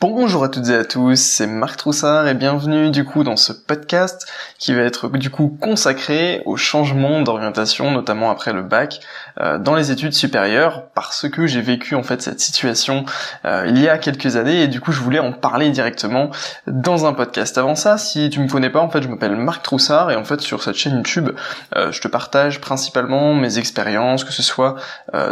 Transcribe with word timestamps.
Bonjour 0.00 0.44
à 0.44 0.48
toutes 0.48 0.70
et 0.70 0.74
à 0.74 0.84
tous, 0.86 1.20
c'est 1.20 1.46
Marc 1.46 1.76
Troussard 1.76 2.26
et 2.26 2.32
bienvenue 2.32 2.90
du 2.90 3.04
coup 3.04 3.22
dans 3.22 3.36
ce 3.36 3.52
podcast 3.52 4.26
qui 4.58 4.72
va 4.72 4.80
être 4.80 5.10
du 5.10 5.28
coup 5.28 5.54
consacré 5.60 6.40
au 6.46 6.56
changement 6.56 7.20
d'orientation, 7.20 7.90
notamment 7.90 8.30
après 8.30 8.54
le 8.54 8.62
bac, 8.62 9.00
euh, 9.42 9.58
dans 9.58 9.74
les 9.74 9.90
études 9.90 10.14
supérieures, 10.14 10.86
parce 10.94 11.28
que 11.28 11.46
j'ai 11.46 11.60
vécu 11.60 11.96
en 11.96 12.02
fait 12.02 12.22
cette 12.22 12.40
situation 12.40 13.04
euh, 13.44 13.66
il 13.68 13.78
y 13.78 13.90
a 13.90 13.98
quelques 13.98 14.36
années 14.36 14.62
et 14.62 14.68
du 14.68 14.80
coup 14.80 14.90
je 14.90 15.00
voulais 15.00 15.18
en 15.18 15.32
parler 15.32 15.68
directement 15.68 16.30
dans 16.66 17.04
un 17.04 17.12
podcast. 17.12 17.58
Avant 17.58 17.74
ça, 17.74 17.98
si 17.98 18.30
tu 18.30 18.40
me 18.40 18.48
connais 18.48 18.70
pas, 18.70 18.80
en 18.80 18.88
fait 18.88 19.02
je 19.02 19.08
m'appelle 19.08 19.36
Marc 19.36 19.62
Troussard 19.62 20.10
et 20.10 20.16
en 20.16 20.24
fait 20.24 20.40
sur 20.40 20.62
cette 20.62 20.76
chaîne 20.76 20.94
YouTube, 20.96 21.28
euh, 21.76 21.92
je 21.92 22.00
te 22.00 22.08
partage 22.08 22.62
principalement 22.62 23.34
mes 23.34 23.58
expériences, 23.58 24.24
que 24.24 24.32
ce 24.32 24.42
soit 24.42 24.76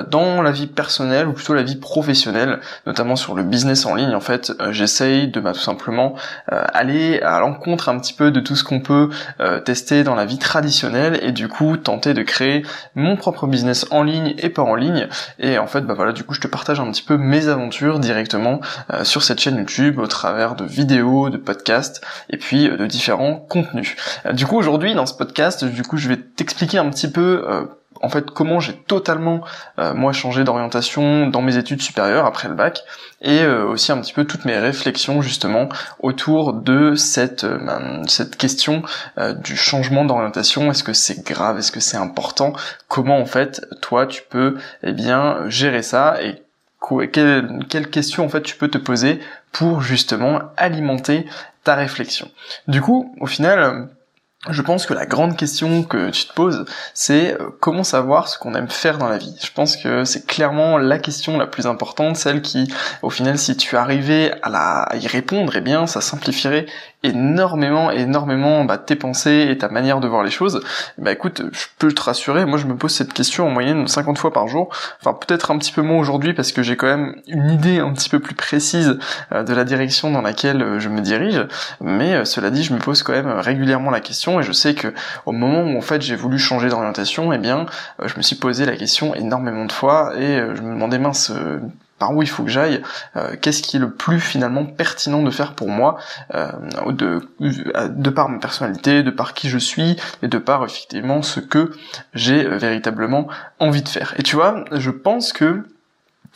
dans 0.09 0.43
la 0.43 0.51
vie 0.51 0.67
personnelle 0.67 1.27
ou 1.27 1.33
plutôt 1.33 1.55
la 1.55 1.63
vie 1.63 1.77
professionnelle, 1.77 2.61
notamment 2.87 3.17
sur 3.17 3.35
le 3.35 3.43
business 3.43 3.87
en 3.87 3.95
ligne 3.95 4.15
en 4.15 4.21
fait 4.21 4.53
euh, 4.61 4.73
j'essaye 4.73 5.29
de 5.29 5.41
bah, 5.41 5.53
tout 5.53 5.61
simplement 5.61 6.15
euh, 6.53 6.63
aller 6.73 7.21
à 7.21 7.41
l'encontre 7.41 7.89
un 7.89 7.99
petit 7.99 8.13
peu 8.13 8.31
de 8.31 8.41
tout 8.41 8.57
ce 8.57 8.65
qu'on 8.65 8.81
peut 8.81 9.11
euh, 9.41 9.61
tester 9.61 10.05
dans 10.05 10.15
la 10.15 10.25
vie 10.25 10.39
traditionnelle 10.39 11.19
et 11.23 11.33
du 11.33 11.49
coup 11.49 11.77
tenter 11.77 12.15
de 12.15 12.23
créer 12.23 12.65
mon 12.95 13.17
propre 13.17 13.47
business 13.47 13.87
en 13.91 14.03
ligne 14.03 14.35
et 14.39 14.49
pas 14.49 14.63
en 14.63 14.75
ligne 14.75 15.09
et 15.39 15.59
en 15.59 15.67
fait 15.67 15.83
bah 15.83 15.95
voilà 15.95 16.13
du 16.13 16.25
coup 16.25 16.35
je 16.35 16.41
te 16.41 16.49
partage 16.49 16.81
un 16.81 16.91
petit 16.91 17.03
peu 17.03 17.17
mes 17.17 17.49
aventures 17.49 17.99
directement 17.99 18.61
sur 19.03 19.23
cette 19.23 19.41
chaîne 19.41 19.57
YouTube 19.57 19.99
au 19.99 20.07
travers 20.07 20.55
de 20.55 20.65
vidéos, 20.65 21.31
de 21.31 21.37
podcasts 21.37 22.05
et 22.31 22.37
puis 22.37 22.69
de 22.69 22.87
différents 22.87 23.37
contenus. 23.37 23.97
du 24.33 24.47
coup 24.47 24.57
aujourd'hui 24.57 24.95
dans 24.95 25.07
ce 25.07 25.15
podcast 25.15 25.65
du 25.65 25.83
coup 25.83 25.97
je 25.97 26.09
vais 26.09 26.17
t'expliquer 26.17 26.79
un 26.79 26.91
petit 26.91 27.11
peu 27.11 27.69
en 28.03 28.09
fait 28.09 28.31
comment 28.31 28.61
j'ai 28.61 28.75
totalement 28.75 29.43
euh, 29.79 29.95
moi 29.95 30.13
changé 30.13 30.45
d'orientation 30.45 31.27
dans 31.27 31.43
mes 31.43 31.57
études 31.57 31.83
supérieures 31.83 32.27
après 32.27 32.49
le 32.49 32.55
bac 32.55 32.85
et 33.21 33.43
euh, 33.43 33.65
aussi 33.67 33.93
un 33.93 34.01
petit 34.01 34.13
peu 34.13 34.25
toutes 34.25 34.45
mes 34.45 34.59
réflexions 34.59 35.23
justement 35.23 35.69
autour 36.01 36.53
de 36.53 36.95
cette 36.95 37.45
euh, 37.45 37.59
ben, 37.59 38.03
cette 38.07 38.37
question 38.37 38.83
du 39.43 39.57
changement 39.57 40.05
d'orientation. 40.05 40.71
Est-ce 40.71 40.85
que 40.85 40.93
c'est 40.93 41.25
grave? 41.25 41.59
Est-ce 41.59 41.73
que 41.73 41.81
c'est 41.81 41.97
important? 41.97 42.53
Comment 42.89 43.19
en 43.19 43.27
fait 43.27 43.67
toi 43.81 44.07
tu 44.07 44.23
peux 44.29 44.57
eh 44.83 44.93
bien 44.93 45.49
gérer 45.49 45.83
ça? 45.83 46.23
Et 46.23 46.43
quelles 47.13 47.67
quelle 47.69 47.91
questions 47.91 48.25
en 48.25 48.29
fait 48.29 48.43
tu 48.43 48.57
peux 48.57 48.69
te 48.69 48.79
poser 48.79 49.21
pour 49.53 49.81
justement 49.83 50.41
alimenter 50.57 51.27
ta 51.65 51.75
réflexion? 51.75 52.31
Du 52.69 52.81
coup, 52.81 53.15
au 53.21 53.27
final, 53.27 53.89
je 54.49 54.63
pense 54.63 54.87
que 54.87 54.95
la 54.95 55.05
grande 55.05 55.37
question 55.37 55.83
que 55.83 56.11
tu 56.11 56.27
te 56.27 56.33
poses, 56.33 56.65
c'est 56.95 57.35
euh, 57.35 57.51
comment 57.59 57.83
savoir 57.83 58.29
ce 58.29 58.39
qu'on 58.39 58.55
aime 58.55 58.69
faire 58.69 58.97
dans 58.97 59.09
la 59.09 59.19
vie? 59.19 59.35
Je 59.43 59.51
pense 59.53 59.77
que 59.77 60.05
c'est 60.05 60.27
clairement 60.27 60.79
la 60.79 60.99
question 60.99 61.37
la 61.39 61.47
plus 61.49 61.67
importante, 61.67 62.17
celle 62.17 62.41
qui, 62.41 62.73
au 63.03 63.11
final, 63.11 63.37
si 63.37 63.57
tu 63.57 63.77
arrivais 63.77 64.33
à, 64.43 64.49
la, 64.49 64.83
à 64.83 64.97
y 64.97 65.09
répondre, 65.09 65.57
eh 65.57 65.61
bien, 65.61 65.89
ça 65.89 66.01
simplifierait 66.01 66.67
énormément, 67.05 67.91
énormément 67.91 68.65
bah, 68.65 68.77
tes 68.77 68.97
pensées 68.97 69.47
et 69.51 69.59
ta 69.59 69.69
manière 69.69 70.01
de 70.01 70.09
voir 70.09 70.25
les 70.25 70.31
choses, 70.31 70.61
bah 70.99 71.13
écoute, 71.13 71.43
je 71.53 71.67
peux 71.79 71.93
te 71.93 72.03
rassurer, 72.03 72.45
moi 72.45 72.59
je 72.59 72.67
me 72.67 72.77
pose 72.77 72.93
cette 72.93 73.13
question 73.13 73.47
en 73.47 73.51
moyenne 73.51 73.87
50 73.87 74.19
fois 74.19 74.33
par 74.33 74.49
jour, 74.49 74.69
enfin 75.01 75.15
peut-être 75.15 75.53
un 75.53 75.59
petit 75.59 75.73
peu 75.73 75.83
moins 75.83 75.99
aujourd'hui 75.99 76.35
parce 76.35 76.51
que 76.51 76.63
j'ai 76.63 76.77
quand 76.77 76.89
même 76.89 77.15
une 77.29 77.51
idée 77.51 77.79
un 77.79 77.93
petit 77.93 78.09
peu 78.09 78.19
plus 78.19 78.35
précise 78.35 78.99
euh, 79.33 79.45
de 79.45 79.55
la 79.55 79.65
direction 79.65 80.11
dans 80.11 80.23
laquelle 80.23 80.61
euh, 80.61 80.81
je 80.81 80.89
me 80.89 81.01
dirige, 81.01 81.47
mais 81.81 82.15
euh, 82.15 82.25
cela 82.25 82.51
dit, 82.51 82.65
je 82.65 82.75
me 82.75 82.81
pose 82.81 83.05
quand 83.05 83.13
même 83.13 83.31
régulièrement 83.31 83.91
la 83.91 84.01
question 84.01 84.41
et 84.41 84.43
je 84.43 84.53
sais 84.53 84.75
que 84.75 84.93
au 85.25 85.33
moment 85.33 85.63
où 85.63 85.79
en 85.79 85.83
fait 85.83 86.03
j'ai 86.03 86.17
voulu 86.17 86.39
changer 86.39 86.69
d'orientation, 86.69 87.33
eh 87.33 87.39
bien 87.39 87.67
je 88.05 88.17
me 88.17 88.23
suis 88.23 88.37
posé 88.37 88.67
la 88.67 88.77
question 88.77 89.15
énormément 89.15 89.67
de 89.67 89.73
fois 89.73 90.15
et 90.17 90.39
je 90.55 90.63
me 90.63 90.75
demandais 90.75 90.99
mince 90.99 91.33
par 91.99 92.15
où 92.15 92.23
il 92.23 92.29
faut 92.29 92.45
que 92.45 92.51
j'aille, 92.51 92.83
euh, 93.17 93.35
qu'est-ce 93.41 93.63
qui 93.63 93.77
est 93.77 93.81
le 93.81 93.91
plus 93.91 94.21
finalement 94.21 94.65
pertinent 94.65 95.23
de 95.23 95.31
faire 95.31 95.55
pour 95.55 95.69
moi, 95.69 95.99
euh, 96.35 96.51
de, 96.89 97.21
de 97.41 98.11
par 98.11 98.29
ma 98.29 98.39
personnalité, 98.39 99.03
de 99.03 99.11
par 99.11 99.35
qui 99.35 99.49
je 99.49 99.59
suis, 99.59 99.97
et 100.23 100.29
de 100.29 100.39
par 100.39 100.65
effectivement 100.65 101.23
ce 101.23 101.41
que 101.41 101.73
j'ai 102.15 102.45
véritablement 102.45 103.29
envie 103.59 103.83
de 103.83 103.89
faire. 103.89 104.15
Et 104.17 104.23
tu 104.23 104.37
vois, 104.37 104.65
je 104.73 104.91
pense 104.91 105.33
que 105.33 105.65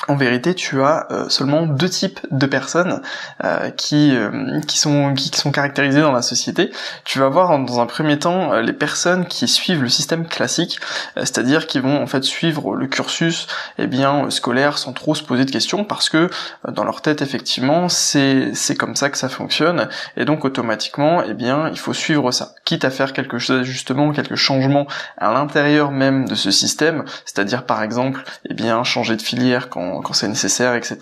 en 0.08 0.16
vérité, 0.16 0.54
tu 0.54 0.82
as 0.82 1.06
euh, 1.10 1.28
seulement 1.28 1.66
deux 1.66 1.88
types 1.88 2.18
de 2.30 2.46
personnes 2.46 3.02
euh, 3.44 3.70
qui, 3.70 4.14
euh, 4.16 4.60
qui, 4.66 4.78
sont, 4.78 5.14
qui 5.14 5.28
sont 5.28 5.52
caractérisées 5.52 6.00
dans 6.00 6.12
la 6.12 6.22
société. 6.22 6.72
Tu 7.04 7.20
vas 7.20 7.28
voir 7.28 7.56
dans 7.58 7.80
un 7.80 7.86
premier 7.86 8.18
temps 8.18 8.54
les 8.60 8.72
personnes 8.72 9.26
qui 9.26 9.46
suivent 9.46 9.82
le 9.82 9.88
système 9.88 10.26
classique, 10.26 10.80
c'est-à-dire 11.16 11.66
qui 11.66 11.78
vont 11.78 12.02
en 12.02 12.06
fait 12.06 12.24
suivre 12.24 12.74
le 12.74 12.86
cursus 12.86 13.46
eh 13.78 13.86
bien, 13.86 14.28
scolaire 14.30 14.78
sans 14.78 14.92
trop 14.92 15.14
se 15.14 15.22
poser 15.22 15.44
de 15.44 15.50
questions, 15.50 15.84
parce 15.84 16.08
que 16.08 16.30
dans 16.68 16.84
leur 16.84 17.00
tête, 17.00 17.22
effectivement, 17.22 17.88
c'est, 17.88 18.54
c'est 18.54 18.74
comme 18.74 18.96
ça 18.96 19.10
que 19.10 19.18
ça 19.18 19.28
fonctionne, 19.28 19.88
et 20.16 20.24
donc 20.24 20.44
automatiquement, 20.44 21.22
eh 21.22 21.34
bien, 21.34 21.68
il 21.68 21.78
faut 21.78 21.94
suivre 21.94 22.30
ça. 22.32 22.54
Quitte 22.64 22.84
à 22.84 22.90
faire 22.90 23.12
quelque 23.12 23.38
chose 23.38 23.58
d'ajustement, 23.58 24.12
quelques 24.12 24.36
changements 24.36 24.86
à 25.18 25.32
l'intérieur 25.32 25.90
même 25.90 26.28
de 26.28 26.34
ce 26.34 26.50
système, 26.50 27.04
c'est-à-dire 27.24 27.64
par 27.64 27.82
exemple, 27.82 28.24
eh 28.48 28.54
bien, 28.54 28.82
changer 28.84 29.16
de 29.16 29.22
filière 29.22 29.68
quand 29.68 29.81
quand, 30.02 30.12
c'est 30.12 30.28
nécessaire, 30.28 30.74
etc. 30.74 30.98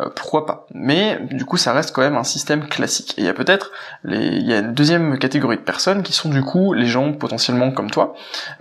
Euh, 0.00 0.08
pourquoi 0.14 0.46
pas? 0.46 0.66
Mais 0.72 1.18
du 1.30 1.44
coup, 1.44 1.56
ça 1.56 1.72
reste 1.72 1.94
quand 1.94 2.02
même 2.02 2.16
un 2.16 2.24
système 2.24 2.66
classique. 2.66 3.14
Et 3.16 3.22
il 3.22 3.26
y 3.26 3.28
a 3.28 3.34
peut-être 3.34 3.72
les, 4.04 4.26
il 4.26 4.46
y 4.46 4.52
a 4.52 4.58
une 4.58 4.74
deuxième 4.74 5.18
catégorie 5.18 5.56
de 5.56 5.62
personnes 5.62 6.02
qui 6.02 6.12
sont 6.12 6.28
du 6.28 6.42
coup 6.42 6.72
les 6.72 6.86
gens 6.86 7.12
potentiellement 7.12 7.70
comme 7.70 7.90
toi, 7.90 8.14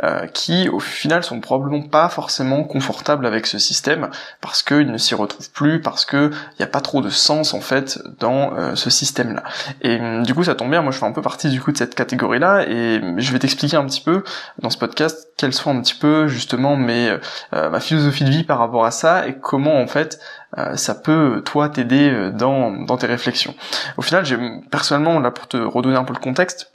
euh, 0.03 0.27
qui 0.27 0.69
au 0.69 0.79
final 0.79 1.23
sont 1.23 1.39
probablement 1.39 1.81
pas 1.81 2.09
forcément 2.09 2.63
confortables 2.63 3.25
avec 3.25 3.47
ce 3.47 3.59
système 3.59 4.09
parce 4.41 4.63
qu'ils 4.63 4.91
ne 4.91 4.97
s'y 4.97 5.15
retrouvent 5.15 5.51
plus, 5.51 5.81
parce 5.81 6.05
que 6.05 6.31
il 6.31 6.55
n'y 6.59 6.65
a 6.65 6.69
pas 6.69 6.81
trop 6.81 7.01
de 7.01 7.09
sens 7.09 7.53
en 7.53 7.61
fait 7.61 7.99
dans 8.19 8.53
euh, 8.53 8.75
ce 8.75 8.89
système-là. 8.89 9.43
Et 9.81 9.99
du 10.23 10.33
coup, 10.33 10.43
ça 10.43 10.55
tombe 10.55 10.69
bien. 10.69 10.81
Moi, 10.81 10.91
je 10.91 10.97
fais 10.97 11.05
un 11.05 11.11
peu 11.11 11.21
partie 11.21 11.49
du 11.49 11.61
coup 11.61 11.71
de 11.71 11.77
cette 11.77 11.95
catégorie-là, 11.95 12.65
et 12.67 13.01
je 13.17 13.31
vais 13.31 13.39
t'expliquer 13.39 13.77
un 13.77 13.85
petit 13.85 14.01
peu 14.01 14.23
dans 14.59 14.69
ce 14.69 14.77
podcast 14.77 15.29
quelles 15.37 15.53
sont 15.53 15.75
un 15.75 15.81
petit 15.81 15.95
peu 15.95 16.27
justement 16.27 16.75
mes 16.75 17.17
ma 17.51 17.79
philosophie 17.79 18.23
de 18.23 18.29
vie 18.29 18.43
par 18.43 18.59
rapport 18.59 18.85
à 18.85 18.91
ça 18.91 19.27
et 19.27 19.33
comment 19.45 19.79
en 19.79 19.85
fait 19.85 20.19
euh, 20.57 20.75
ça 20.75 20.95
peut 20.95 21.43
toi 21.45 21.69
t'aider 21.69 22.09
euh, 22.09 22.31
dans, 22.31 22.71
dans 22.71 22.97
tes 22.97 23.05
réflexions. 23.05 23.53
Au 23.95 24.01
final, 24.01 24.25
j'ai 24.25 24.37
personnellement 24.71 25.19
là 25.19 25.29
pour 25.29 25.47
te 25.47 25.57
redonner 25.57 25.95
un 25.95 26.03
peu 26.03 26.13
le 26.13 26.19
contexte, 26.19 26.73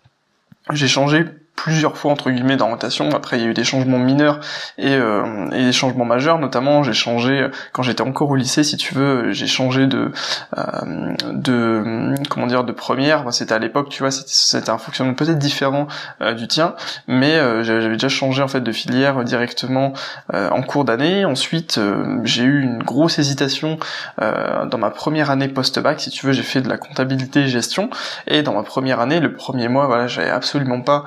j'ai 0.71 0.87
changé 0.87 1.25
plusieurs 1.57 1.97
fois 1.97 2.11
entre 2.11 2.31
guillemets 2.31 2.57
d'orientation. 2.57 3.11
Après, 3.11 3.39
il 3.39 3.45
y 3.45 3.47
a 3.47 3.51
eu 3.51 3.55
des 3.55 3.65
changements 3.65 3.99
mineurs 3.99 4.41
et, 4.79 4.95
euh, 4.95 5.51
et 5.51 5.65
des 5.65 5.73
changements 5.73 6.07
majeurs. 6.07 6.39
Notamment, 6.39 6.83
j'ai 6.83 6.95
changé 6.95 7.49
quand 7.73 7.83
j'étais 7.83 8.03
encore 8.03 8.31
au 8.31 8.37
lycée, 8.37 8.65
si 8.65 8.77
tu 8.77 8.95
veux, 8.95 9.33
j'ai 9.33 9.47
changé 9.47 9.87
de 9.87 10.11
euh, 10.57 11.15
de 11.33 12.15
comment 12.29 12.47
dire 12.47 12.65
de 12.65 12.73
première. 12.73 13.31
C'était 13.33 13.55
à 13.55 13.59
l'époque, 13.59 13.91
tu 13.91 14.03
vois, 14.03 14.11
c'était 14.11 14.71
un 14.71 14.79
fonctionnement 14.79 15.15
peut-être 15.15 15.39
différent 15.39 15.87
euh, 16.23 16.35
du 16.35 16.49
tien, 16.49 16.75
mais 17.07 17.37
euh, 17.37 17.63
j'avais 17.63 17.91
déjà 17.91 18.09
changé 18.09 18.43
en 18.43 18.49
fait 18.49 18.61
de 18.61 18.73
filière 18.73 19.23
directement 19.25 19.93
euh, 20.33 20.49
en 20.51 20.63
cours 20.63 20.85
d'année. 20.85 21.25
Ensuite, 21.25 21.81
j'ai 22.25 22.43
eu 22.43 22.63
une 22.63 22.83
grosse 22.83 23.19
hésitation 23.19 23.79
dans 24.19 24.79
ma 24.79 24.91
première 24.91 25.31
année 25.31 25.49
post-bac. 25.49 26.01
Si 26.01 26.11
tu 26.11 26.27
veux, 26.27 26.33
j'ai 26.33 26.43
fait 26.43 26.61
de 26.61 26.69
la 26.69 26.79
comptabilité 26.79 27.47
gestion 27.49 27.91
et 28.27 28.43
dans 28.43 28.55
ma 28.55 28.63
première 28.63 29.01
année, 29.01 29.21
le 29.21 29.35
premier 29.35 29.69
mois, 29.69 29.87
voilà, 29.87 30.07
j'avais 30.07 30.31
absolument 30.31 30.81
pas 30.81 31.05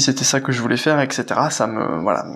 c'était 0.00 0.24
ça 0.24 0.40
que 0.40 0.52
je 0.52 0.60
voulais 0.60 0.76
faire, 0.76 1.00
etc. 1.00 1.24
Ça 1.50 1.66
me, 1.66 2.00
voilà, 2.00 2.26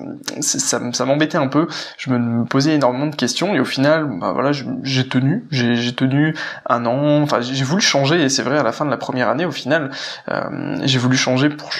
ça, 0.40 1.04
m'embêtait 1.04 1.38
un 1.38 1.48
peu. 1.48 1.66
Je 1.98 2.10
me 2.10 2.44
posais 2.44 2.74
énormément 2.74 3.06
de 3.06 3.16
questions 3.16 3.54
et 3.54 3.60
au 3.60 3.64
final, 3.64 4.08
bah 4.20 4.32
voilà, 4.32 4.52
j'ai 4.52 5.08
tenu, 5.08 5.44
j'ai 5.50 5.94
tenu 5.94 6.34
un 6.68 6.86
an. 6.86 7.22
Enfin, 7.22 7.40
j'ai 7.40 7.64
voulu 7.64 7.82
changer 7.82 8.22
et 8.22 8.28
c'est 8.28 8.42
vrai 8.42 8.58
à 8.58 8.62
la 8.62 8.72
fin 8.72 8.84
de 8.84 8.90
la 8.90 8.96
première 8.96 9.28
année, 9.28 9.44
au 9.44 9.52
final, 9.52 9.90
euh, 10.28 10.76
j'ai 10.84 10.98
voulu 10.98 11.16
changer 11.16 11.48
pour 11.48 11.70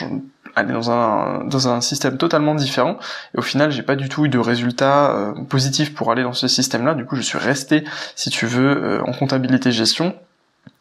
aller 0.57 0.73
dans 0.73 0.91
un 0.91 1.45
dans 1.45 1.69
un 1.69 1.81
système 1.81 2.17
totalement 2.17 2.55
différent 2.55 2.99
et 3.35 3.39
au 3.39 3.43
final 3.43 3.71
j'ai 3.71 3.83
pas 3.83 3.97
du 3.97 4.09
tout 4.09 4.25
eu 4.25 4.29
de 4.29 4.39
résultats 4.39 5.15
euh, 5.15 5.45
positifs 5.49 5.95
pour 5.95 6.11
aller 6.11 6.23
dans 6.23 6.33
ce 6.33 6.49
système 6.49 6.85
là 6.85 6.95
du 6.95 7.05
coup 7.05 7.17
je 7.17 7.23
suis 7.23 7.39
resté 7.39 7.85
si 8.17 8.31
tu 8.31 8.47
veux 8.47 8.77
euh, 8.77 9.03
en 9.05 9.13
comptabilité 9.13 9.71
gestion 9.71 10.17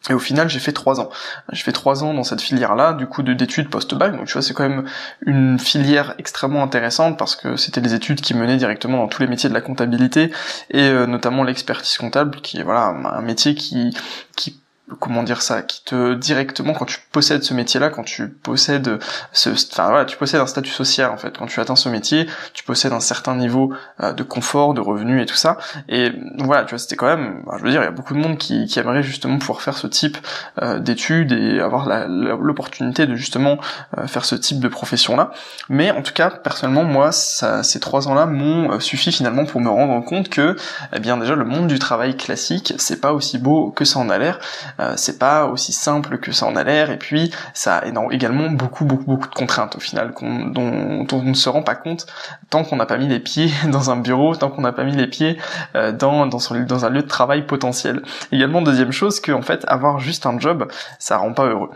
et 0.08 0.14
au 0.14 0.18
final, 0.18 0.48
j'ai 0.48 0.60
fait 0.60 0.72
trois 0.72 0.98
ans. 0.98 1.10
J'ai 1.52 1.62
fait 1.62 1.72
trois 1.72 2.02
ans 2.04 2.14
dans 2.14 2.24
cette 2.24 2.40
filière-là, 2.40 2.94
du 2.94 3.06
coup, 3.06 3.22
d'études 3.22 3.68
post-bac. 3.68 4.16
Donc, 4.16 4.26
tu 4.26 4.32
vois, 4.32 4.40
c'est 4.40 4.54
quand 4.54 4.66
même 4.66 4.88
une 5.26 5.58
filière 5.58 6.14
extrêmement 6.18 6.62
intéressante 6.62 7.18
parce 7.18 7.36
que 7.36 7.56
c'était 7.56 7.82
des 7.82 7.92
études 7.92 8.22
qui 8.22 8.32
menaient 8.32 8.56
directement 8.56 8.96
dans 8.96 9.08
tous 9.08 9.20
les 9.20 9.28
métiers 9.28 9.50
de 9.50 9.54
la 9.54 9.60
comptabilité 9.60 10.32
et 10.70 10.88
euh, 10.88 11.06
notamment 11.06 11.44
l'expertise 11.44 11.98
comptable, 11.98 12.40
qui 12.40 12.58
est 12.58 12.62
voilà 12.62 12.86
un 12.86 13.20
métier 13.20 13.54
qui 13.54 13.94
qui 14.36 14.59
comment 14.98 15.22
dire 15.22 15.42
ça, 15.42 15.62
qui 15.62 15.84
te 15.84 16.14
directement 16.14 16.72
quand 16.72 16.84
tu 16.84 16.98
possèdes 17.12 17.42
ce 17.42 17.54
métier-là, 17.54 17.90
quand 17.90 18.02
tu 18.02 18.28
possèdes 18.28 18.98
ce, 19.32 19.50
enfin 19.50 19.88
voilà, 19.88 20.04
tu 20.04 20.16
possèdes 20.16 20.40
un 20.40 20.46
statut 20.46 20.70
social 20.70 21.10
en 21.10 21.16
fait. 21.16 21.38
Quand 21.38 21.46
tu 21.46 21.60
atteins 21.60 21.76
ce 21.76 21.88
métier, 21.88 22.26
tu 22.52 22.64
possèdes 22.64 22.92
un 22.92 23.00
certain 23.00 23.36
niveau 23.36 23.72
euh, 24.02 24.12
de 24.12 24.22
confort, 24.22 24.74
de 24.74 24.80
revenus 24.80 25.22
et 25.22 25.26
tout 25.26 25.36
ça. 25.36 25.58
Et 25.88 26.12
voilà, 26.38 26.64
tu 26.64 26.70
vois, 26.70 26.78
c'était 26.78 26.96
quand 26.96 27.06
même, 27.06 27.42
je 27.58 27.62
veux 27.62 27.70
dire, 27.70 27.82
il 27.82 27.84
y 27.84 27.88
a 27.88 27.92
beaucoup 27.92 28.14
de 28.14 28.18
monde 28.18 28.38
qui, 28.38 28.66
qui 28.66 28.78
aimerait 28.78 29.02
justement 29.02 29.38
pouvoir 29.38 29.62
faire 29.62 29.76
ce 29.76 29.86
type 29.86 30.18
euh, 30.62 30.78
d'études 30.78 31.32
et 31.32 31.60
avoir 31.60 31.88
l'opportunité 32.08 33.06
de 33.06 33.14
justement 33.14 33.58
euh, 33.98 34.06
faire 34.06 34.24
ce 34.24 34.34
type 34.34 34.60
de 34.60 34.68
profession-là. 34.68 35.30
Mais 35.68 35.90
en 35.90 36.02
tout 36.02 36.12
cas, 36.12 36.30
personnellement, 36.30 36.84
moi, 36.84 37.12
ça, 37.12 37.62
ces 37.62 37.80
trois 37.80 38.08
ans-là 38.08 38.26
m'ont 38.26 38.80
suffi 38.80 39.12
finalement 39.12 39.44
pour 39.44 39.60
me 39.60 39.68
rendre 39.68 40.04
compte 40.04 40.28
que, 40.28 40.56
eh 40.94 41.00
bien 41.00 41.16
déjà, 41.16 41.34
le 41.34 41.44
monde 41.44 41.68
du 41.68 41.78
travail 41.78 42.16
classique, 42.16 42.74
c'est 42.78 43.00
pas 43.00 43.12
aussi 43.12 43.38
beau 43.38 43.70
que 43.70 43.84
ça 43.84 43.98
en 43.98 44.10
a 44.10 44.18
l'air. 44.18 44.38
Euh, 44.80 44.94
c'est 44.96 45.18
pas 45.18 45.46
aussi 45.46 45.72
simple 45.72 46.18
que 46.18 46.32
ça 46.32 46.46
en 46.46 46.56
a 46.56 46.64
l'air, 46.64 46.90
et 46.90 46.98
puis 46.98 47.30
ça 47.54 47.78
a 47.78 47.84
également 48.10 48.50
beaucoup 48.50 48.84
beaucoup 48.84 49.04
beaucoup 49.04 49.28
de 49.28 49.34
contraintes 49.34 49.76
au 49.76 49.80
final 49.80 50.12
dont, 50.20 51.06
on 51.12 51.22
ne 51.22 51.34
se 51.34 51.48
rend 51.48 51.62
pas 51.62 51.74
compte 51.74 52.06
tant 52.48 52.64
qu'on 52.64 52.76
n'a 52.76 52.86
pas 52.86 52.96
mis 52.96 53.08
les 53.08 53.20
pieds 53.20 53.50
dans 53.68 53.90
un 53.90 53.96
bureau, 53.96 54.34
tant 54.34 54.50
qu'on 54.50 54.62
n'a 54.62 54.72
pas 54.72 54.84
mis 54.84 54.96
les 54.96 55.06
pieds 55.06 55.38
euh, 55.74 55.92
dans 55.92 56.26
dans, 56.26 56.52
un 56.52 56.90
lieu 56.90 57.02
de 57.02 57.08
travail 57.08 57.46
potentiel. 57.46 58.02
Également 58.32 58.62
deuxième 58.62 58.92
chose 58.92 59.20
que 59.20 59.32
en 59.32 59.42
fait 59.42 59.64
avoir 59.68 59.98
juste 60.00 60.26
un 60.26 60.38
job, 60.38 60.68
ça 60.98 61.18
rend 61.18 61.32
pas 61.32 61.46
heureux. 61.46 61.70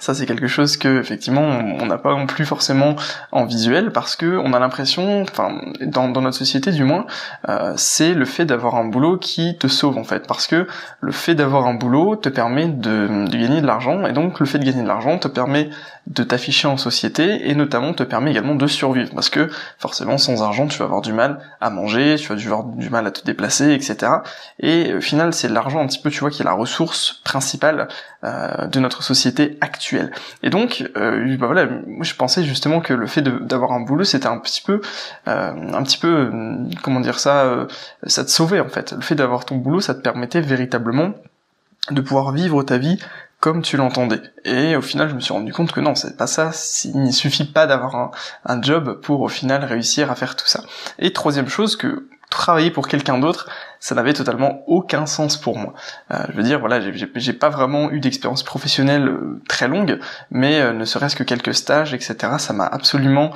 Ça 0.00 0.14
c'est 0.14 0.26
quelque 0.26 0.48
chose 0.48 0.76
que 0.76 1.00
effectivement 1.00 1.40
on 1.40 1.86
n'a 1.86 1.96
pas 1.96 2.14
non 2.14 2.26
plus 2.26 2.44
forcément 2.44 2.94
en 3.32 3.46
visuel 3.46 3.90
parce 3.90 4.16
que 4.16 4.36
on 4.36 4.52
a 4.52 4.58
l'impression, 4.58 5.22
enfin 5.22 5.58
dans, 5.80 6.08
notre 6.08 6.36
société 6.36 6.72
du 6.72 6.84
moins, 6.84 7.06
euh, 7.48 7.72
c'est 7.78 8.12
le 8.12 8.26
fait 8.26 8.44
d'avoir 8.44 8.74
un 8.74 8.84
boulot 8.84 9.16
qui 9.16 9.56
te 9.56 9.66
sauve 9.66 9.96
en 9.96 10.04
fait 10.04 10.26
parce 10.26 10.46
que 10.46 10.66
le 11.00 11.12
fait 11.12 11.34
d'avoir 11.34 11.66
un 11.66 11.72
boulot 11.72 12.16
te 12.16 12.28
permet 12.28 12.68
de, 12.68 13.26
de 13.26 13.36
gagner 13.36 13.62
de 13.62 13.66
l'argent 13.66 14.06
et 14.06 14.12
donc 14.12 14.40
le 14.40 14.44
fait 14.46 14.58
de 14.58 14.64
gagner 14.64 14.82
de 14.82 14.88
l'argent 14.88 15.18
te 15.18 15.26
permet 15.26 15.70
de 16.06 16.22
t'afficher 16.22 16.68
en 16.68 16.76
société 16.76 17.48
et 17.48 17.54
notamment 17.54 17.94
te 17.94 18.02
permet 18.02 18.30
également 18.30 18.54
de 18.54 18.66
survivre 18.66 19.14
parce 19.14 19.30
que 19.30 19.48
forcément 19.78 20.18
sans 20.18 20.42
argent 20.42 20.66
tu 20.66 20.78
vas 20.78 20.84
avoir 20.84 21.00
du 21.00 21.14
mal 21.14 21.40
à 21.62 21.70
manger, 21.70 22.16
tu 22.18 22.28
vas 22.28 22.34
avoir 22.34 22.64
du 22.64 22.90
mal 22.90 23.06
à 23.06 23.10
te 23.10 23.24
déplacer, 23.24 23.72
etc. 23.72 24.12
Et 24.58 24.92
au 24.94 25.00
final 25.00 25.32
c'est 25.32 25.48
l'argent 25.48 25.80
un 25.80 25.86
petit 25.86 26.00
peu 26.00 26.10
tu 26.10 26.20
vois 26.20 26.30
qui 26.30 26.42
est 26.42 26.44
la 26.44 26.52
ressource 26.52 27.22
principale 27.24 27.88
euh, 28.24 28.66
de 28.66 28.80
notre 28.80 29.02
société 29.02 29.58
actuelle. 29.60 30.12
Et 30.42 30.50
donc 30.50 30.90
euh, 30.96 31.36
bah 31.36 31.46
voilà, 31.46 31.68
je 32.00 32.14
pensais 32.14 32.42
justement 32.42 32.80
que 32.80 32.92
le 32.92 33.06
fait 33.06 33.22
d'avoir 33.22 33.72
un 33.72 33.80
boulot 33.80 34.04
c'était 34.04 34.26
un 34.26 34.38
petit 34.38 34.60
peu 34.60 34.80
euh, 35.28 35.72
un 35.72 35.82
petit 35.84 35.98
peu 35.98 36.30
comment 36.82 37.00
dire 37.00 37.20
ça 37.20 37.66
ça 38.04 38.24
te 38.24 38.30
sauvait 38.30 38.60
en 38.60 38.68
fait. 38.68 38.92
Le 38.92 39.02
fait 39.02 39.14
d'avoir 39.14 39.44
ton 39.44 39.56
boulot 39.56 39.80
ça 39.80 39.94
te 39.94 40.00
permettait 40.00 40.40
véritablement 40.40 41.14
de 41.90 42.00
pouvoir 42.00 42.32
vivre 42.32 42.62
ta 42.64 42.78
vie 42.78 42.98
comme 43.40 43.62
tu 43.62 43.76
l'entendais. 43.76 44.20
Et 44.44 44.74
au 44.74 44.82
final, 44.82 45.08
je 45.08 45.14
me 45.14 45.20
suis 45.20 45.32
rendu 45.32 45.52
compte 45.52 45.72
que 45.72 45.80
non, 45.80 45.94
c'est 45.94 46.16
pas 46.16 46.26
ça. 46.26 46.50
Il 46.84 47.02
ne 47.02 47.12
suffit 47.12 47.44
pas 47.44 47.66
d'avoir 47.66 48.10
un, 48.44 48.62
job 48.62 49.00
pour 49.00 49.20
au 49.20 49.28
final 49.28 49.64
réussir 49.64 50.10
à 50.10 50.16
faire 50.16 50.34
tout 50.34 50.46
ça. 50.46 50.64
Et 50.98 51.12
troisième 51.12 51.48
chose, 51.48 51.76
que 51.76 52.08
travailler 52.30 52.70
pour 52.70 52.88
quelqu'un 52.88 53.18
d'autre, 53.18 53.48
ça 53.80 53.94
n'avait 53.94 54.12
totalement 54.12 54.62
aucun 54.66 55.06
sens 55.06 55.36
pour 55.36 55.56
moi. 55.58 55.74
Euh, 56.10 56.18
je 56.30 56.36
veux 56.36 56.42
dire, 56.42 56.60
voilà, 56.60 56.80
j'ai 56.80 57.32
pas 57.32 57.48
vraiment 57.48 57.90
eu 57.90 58.00
d'expérience 58.00 58.42
professionnelle 58.42 59.08
euh, 59.08 59.40
très 59.48 59.68
longue, 59.68 59.98
mais 60.30 60.60
euh, 60.60 60.72
ne 60.72 60.84
serait-ce 60.84 61.16
que 61.16 61.22
quelques 61.22 61.54
stages, 61.54 61.94
etc. 61.94 62.16
Ça 62.38 62.52
m'a 62.52 62.66
absolument 62.66 63.32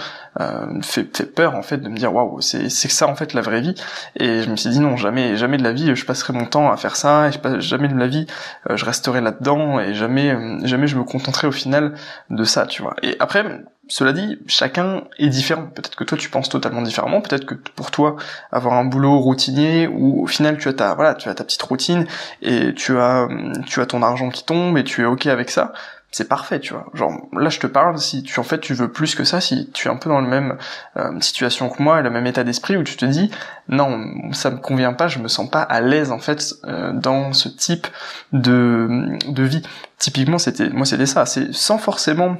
fait, 0.81 1.15
fait, 1.15 1.27
peur 1.27 1.55
en 1.57 1.63
fait 1.63 1.77
de 1.77 1.89
me 1.91 1.97
dire 1.97 2.15
waouh, 2.15 2.41
c'est 2.41 2.71
ça 2.71 3.07
en 3.07 3.15
fait 3.15 3.35
la 3.35 3.43
vraie 3.43 3.61
vie. 3.61 3.75
Et 4.17 4.43
je 4.43 4.51
me 4.51 4.57
suis 4.57 4.71
dit 4.71 4.81
non, 4.81 4.97
jamais, 4.97 5.37
jamais 5.37 5.59
de 5.59 5.63
la 5.63 5.73
vie, 5.73 5.95
je 5.95 6.05
passerai 6.07 6.33
mon 6.33 6.47
temps 6.47 6.73
à 6.73 6.77
faire 6.77 6.97
ça, 6.97 7.29
et 7.29 7.61
jamais 7.61 7.89
de 7.89 7.99
la 7.99 8.07
vie, 8.07 8.27
je 8.71 8.85
resterai 8.85 9.21
là-dedans, 9.21 9.79
et 9.79 9.93
jamais, 9.93 10.35
jamais 10.67 10.87
je 10.87 10.97
me 10.97 11.05
contenterai 11.05 11.49
au 11.49 11.53
final 11.53 11.95
de 12.31 12.45
ça, 12.45 12.67
tu 12.67 12.81
vois. 12.81 12.97
Et 13.03 13.17
après, 13.21 13.45
cela 13.89 14.13
dit, 14.13 14.39
chacun 14.47 15.03
est 15.19 15.29
différent. 15.29 15.67
Peut-être 15.67 15.97
que 15.97 16.05
toi 16.05 16.17
tu 16.17 16.31
penses 16.31 16.49
totalement 16.49 16.83
différemment, 16.83 17.21
peut-être 17.21 17.45
que 17.45 17.55
pour 17.55 17.91
toi 17.91 18.17
avoir 18.51 18.75
un 18.75 18.85
boulot 18.85 19.19
routinier 19.19 19.87
où 19.87 20.23
au 20.23 20.27
final 20.33 20.59
tu 20.59 20.69
as 20.69 20.73
ta 20.73 20.95
voilà, 20.95 21.15
tu 21.15 21.29
as 21.29 21.35
ta 21.35 21.45
petite 21.45 21.63
routine 21.63 22.07
et 22.41 22.75
tu 22.75 22.99
as 22.99 23.29
tu 23.67 23.81
as 23.81 23.87
ton 23.87 24.03
argent 24.03 24.31
qui 24.31 24.45
tombe 24.45 24.77
et 24.79 24.85
tu 24.85 25.03
es 25.03 25.05
OK 25.05 25.27
avec 25.27 25.51
ça, 25.51 25.73
c'est 26.11 26.29
parfait, 26.29 26.61
tu 26.61 26.75
vois. 26.75 26.87
Genre 26.95 27.29
là 27.33 27.49
je 27.49 27.59
te 27.59 27.67
parle 27.67 27.99
si 27.99 28.23
tu 28.23 28.39
en 28.39 28.43
fait 28.43 28.61
tu 28.61 28.75
veux 28.75 28.93
plus 28.93 29.15
que 29.15 29.25
ça, 29.25 29.41
si 29.41 29.71
tu 29.73 29.89
es 29.89 29.91
un 29.91 29.97
peu 29.97 30.11
dans 30.11 30.21
la 30.21 30.29
même 30.29 30.59
euh, 30.97 31.21
situation 31.21 31.69
que 31.71 31.83
moi 31.83 32.01
et 32.01 32.03
le 32.03 32.11
même 32.11 32.27
état 32.27 32.45
d'esprit 32.45 32.77
où 32.77 32.83
tu 32.83 32.97
te 32.97 33.05
dis 33.05 33.31
non, 33.69 34.33
ça 34.33 34.51
me 34.51 34.59
convient 34.59 34.93
pas, 34.93 35.09
je 35.09 35.19
me 35.19 35.29
sens 35.29 35.49
pas 35.49 35.63
à 35.63 35.81
l'aise 35.81 36.13
en 36.13 36.19
fait 36.19 36.55
euh, 36.65 36.93
dans 36.93 37.33
ce 37.33 37.49
type 37.49 37.87
de 38.33 39.17
de 39.29 39.43
vie. 39.43 39.63
Typiquement, 39.99 40.39
c'était 40.39 40.69
moi 40.69 40.85
c'était 40.85 41.07
ça, 41.07 41.27
c'est 41.27 41.53
sans 41.55 41.79
forcément 41.79 42.37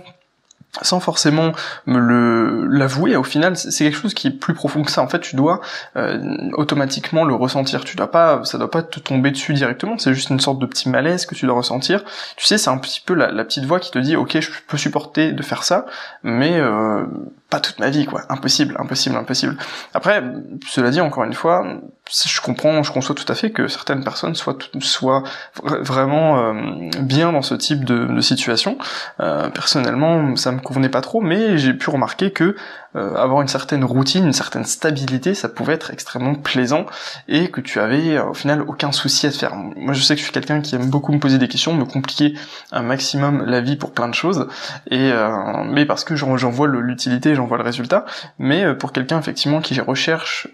sans 0.81 1.01
forcément 1.01 1.53
me 1.85 1.99
le 1.99 2.67
l'avouer 2.67 3.17
au 3.17 3.25
final 3.25 3.57
c'est 3.57 3.85
quelque 3.85 3.99
chose 3.99 4.15
qui 4.15 4.29
est 4.29 4.31
plus 4.31 4.55
profond 4.55 4.83
que 4.83 4.91
ça. 4.91 5.03
En 5.03 5.09
fait 5.09 5.21
tu 5.21 5.37
dois 5.37 5.61
euh, 5.97 6.51
automatiquement 6.55 7.25
le 7.25 7.35
ressentir. 7.35 7.85
Tu 7.85 7.97
dois 7.97 8.11
pas 8.11 8.43
ça 8.45 8.57
doit 8.57 8.71
pas 8.71 8.83
te 8.83 8.99
tomber 8.99 9.31
dessus 9.31 9.53
directement. 9.53 9.99
C'est 9.99 10.15
juste 10.15 10.31
une 10.31 10.41
sorte 10.41 10.59
de 10.59 10.67
petit 10.67 10.89
malaise 10.89 11.27
que 11.27 11.35
tu 11.35 11.45
dois 11.45 11.57
ressentir. 11.57 12.05
Tu 12.37 12.47
sais 12.47 12.57
c'est 12.57 12.71
un 12.71 12.79
petit 12.79 13.03
peu 13.05 13.15
la, 13.15 13.45
petite 13.45 13.67
voix 13.67 13.81
qui 13.81 13.91
te 13.91 13.99
dit 13.99 14.17
ok 14.17 14.41
je 14.41 14.51
peux 14.67 14.79
supporter 14.79 15.33
de 15.33 15.43
faire 15.43 15.65
ça 15.65 15.85
mais 16.23 16.59
euh, 16.59 17.05
pas 17.53 17.61
toute 17.61 17.79
ma 17.81 17.91
vie 17.91 18.07
quoi. 18.07 18.23
Impossible 18.31 18.75
impossible 18.79 19.15
impossible. 19.15 19.57
Après 19.93 20.25
cela 20.67 20.91
dit 20.91 21.03
encore 21.03 21.25
une 21.25 21.35
fois 21.35 21.65
je 22.11 22.41
comprends 22.41 22.83
je 22.83 22.91
conçois 22.91 23.15
tout 23.15 23.31
à 23.31 23.35
fait 23.35 23.51
que 23.51 23.69
certaines 23.69 24.03
personnes 24.03 24.35
soient 24.35 24.57
soient 24.81 25.23
vraiment 25.63 26.39
euh, 26.39 26.91
bien 27.01 27.31
dans 27.31 27.43
ce 27.43 27.55
type 27.55 27.85
de, 27.85 28.07
de 28.07 28.21
situation. 28.23 28.79
Personnellement 29.19 30.35
ça 30.37 30.51
me 30.51 30.61
convenait 30.61 30.89
pas 30.89 31.03
trop, 31.03 31.21
mais 31.21 31.59
j'ai 31.59 31.75
pu 31.75 31.91
remarquer 31.91 32.31
que 32.33 32.57
euh, 32.95 33.15
avoir 33.15 33.41
une 33.41 33.49
certaine 33.49 33.85
routine, 33.85 34.27
une 34.27 34.35
certaine 34.35 34.65
stabilité, 34.65 35.35
ça 35.35 35.49
pouvait 35.49 35.73
être 35.73 35.91
extrêmement 35.91 36.35
plaisant 36.35 36.85
et 37.27 37.49
que 37.51 37.63
tu 37.63 37.81
avais 37.81 38.19
euh, 38.19 38.27
au 38.27 38.35
final 38.35 38.61
aucun 38.63 38.93
souci 38.93 39.27
à 39.27 39.31
te 39.31 39.37
faire. 39.37 39.55
Moi 39.55 39.95
je 39.95 40.03
sais 40.03 40.15
que 40.15 40.19
je 40.19 40.25
suis 40.25 40.33
quelqu'un 40.33 40.61
qui 40.61 40.75
aime 40.75 40.91
beaucoup 40.91 41.11
me 41.13 41.19
poser 41.19 41.39
des 41.39 41.49
questions, 41.49 41.73
me 41.73 41.87
compliquer 41.87 42.35
un 42.71 42.83
maximum 42.83 43.47
la 43.47 43.63
vie 43.63 43.77
pour 43.77 43.93
plein 43.93 44.09
de 44.09 44.15
choses, 44.15 44.47
et 44.91 45.11
euh, 45.11 45.65
mais 45.65 45.87
parce 45.87 46.05
que 46.05 46.17
j'en 46.17 46.37
vois 46.51 46.69
l'utilité, 46.69 47.35
j'en 47.35 47.47
vois 47.47 47.57
le 47.57 47.65
résultat, 47.65 48.05
mais 48.39 48.75
pour 48.75 48.93
quelqu'un 48.93 49.19
effectivement 49.19 49.63
qui 49.63 49.81
recherche 49.81 50.49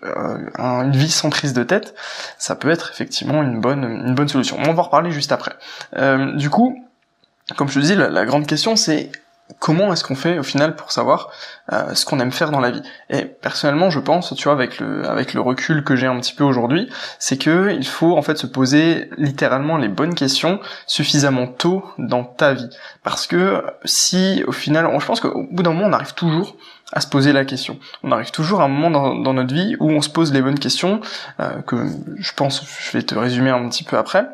une 0.59 0.93
vie 0.93 1.11
sans 1.11 1.31
prise 1.31 1.53
de 1.53 1.65
tête, 1.65 1.95
ça 2.39 2.55
peut 2.55 2.71
être 2.71 2.91
effectivement 2.93 3.43
une 3.43 3.61
bonne 3.61 3.83
une 4.07 4.15
bonne 4.15 4.29
solution. 4.29 4.57
On 4.61 4.73
va 4.73 4.81
en 4.81 4.83
reparler 4.85 5.11
juste 5.11 5.33
après. 5.33 5.57
du 6.37 6.51
coup, 6.51 6.79
comme 7.57 7.69
je 7.69 7.81
te 7.81 7.85
dis, 7.85 7.97
la 7.97 8.25
grande 8.25 8.47
question 8.47 8.77
c'est 8.77 9.11
comment 9.59 9.93
est-ce 9.93 10.05
qu'on 10.05 10.15
fait 10.15 10.39
au 10.39 10.43
final 10.43 10.77
pour 10.77 10.93
savoir 10.93 11.31
euh, 11.73 11.95
ce 11.95 12.05
qu'on 12.05 12.21
aime 12.21 12.33
faire 12.33 12.51
dans 12.51 12.61
la 12.61 12.71
vie. 12.71 12.83
Et 13.11 13.25
personnellement, 13.25 13.91
je 13.91 14.01
pense, 14.01 14.35
tu 14.35 14.45
vois, 14.45 14.53
avec 14.53 14.79
le 14.79 15.09
avec 15.09 15.35
le 15.35 15.41
recul 15.41 15.85
que 15.85 15.97
j'ai 15.97 16.07
un 16.07 16.19
petit 16.21 16.35
peu 16.35 16.45
aujourd'hui, 16.45 16.89
c'est 17.19 17.39
que 17.39 17.73
il 17.73 17.87
faut 17.87 18.17
en 18.17 18.23
fait 18.23 18.37
se 18.37 18.47
poser 18.47 19.11
littéralement 19.17 19.77
les 19.77 19.89
bonnes 19.89 20.15
questions 20.15 20.61
suffisamment 20.87 21.47
tôt 21.47 21.85
dans 21.99 22.25
ta 22.25 22.53
vie, 22.53 22.69
parce 23.03 23.27
que 23.27 23.65
si 23.85 24.45
au 24.47 24.53
final, 24.53 24.89
je 24.99 25.07
pense 25.07 25.21
qu'au 25.21 25.47
bout 25.51 25.63
d'un 25.63 25.73
moment, 25.73 25.87
on 25.87 25.93
arrive 25.93 26.15
toujours 26.15 26.57
à 26.93 27.01
se 27.01 27.07
poser 27.07 27.33
la 27.33 27.45
question. 27.45 27.79
On 28.03 28.13
arrive 28.13 28.31
toujours 28.31 28.61
à 28.61 28.65
un 28.65 28.69
moment 28.69 28.91
dans, 28.91 29.35
notre 29.35 29.55
vie 29.55 29.77
où 29.79 29.91
on 29.91 30.01
se 30.01 30.09
pose 30.09 30.33
les 30.33 30.41
bonnes 30.41 30.59
questions, 30.59 31.01
euh, 31.41 31.61
que 31.63 31.87
je 32.17 32.33
pense, 32.33 32.65
je 32.81 32.97
vais 32.97 33.03
te 33.03 33.15
résumer 33.15 33.51
un 33.51 33.69
petit 33.69 33.85
peu 33.85 33.99
après 33.99 34.27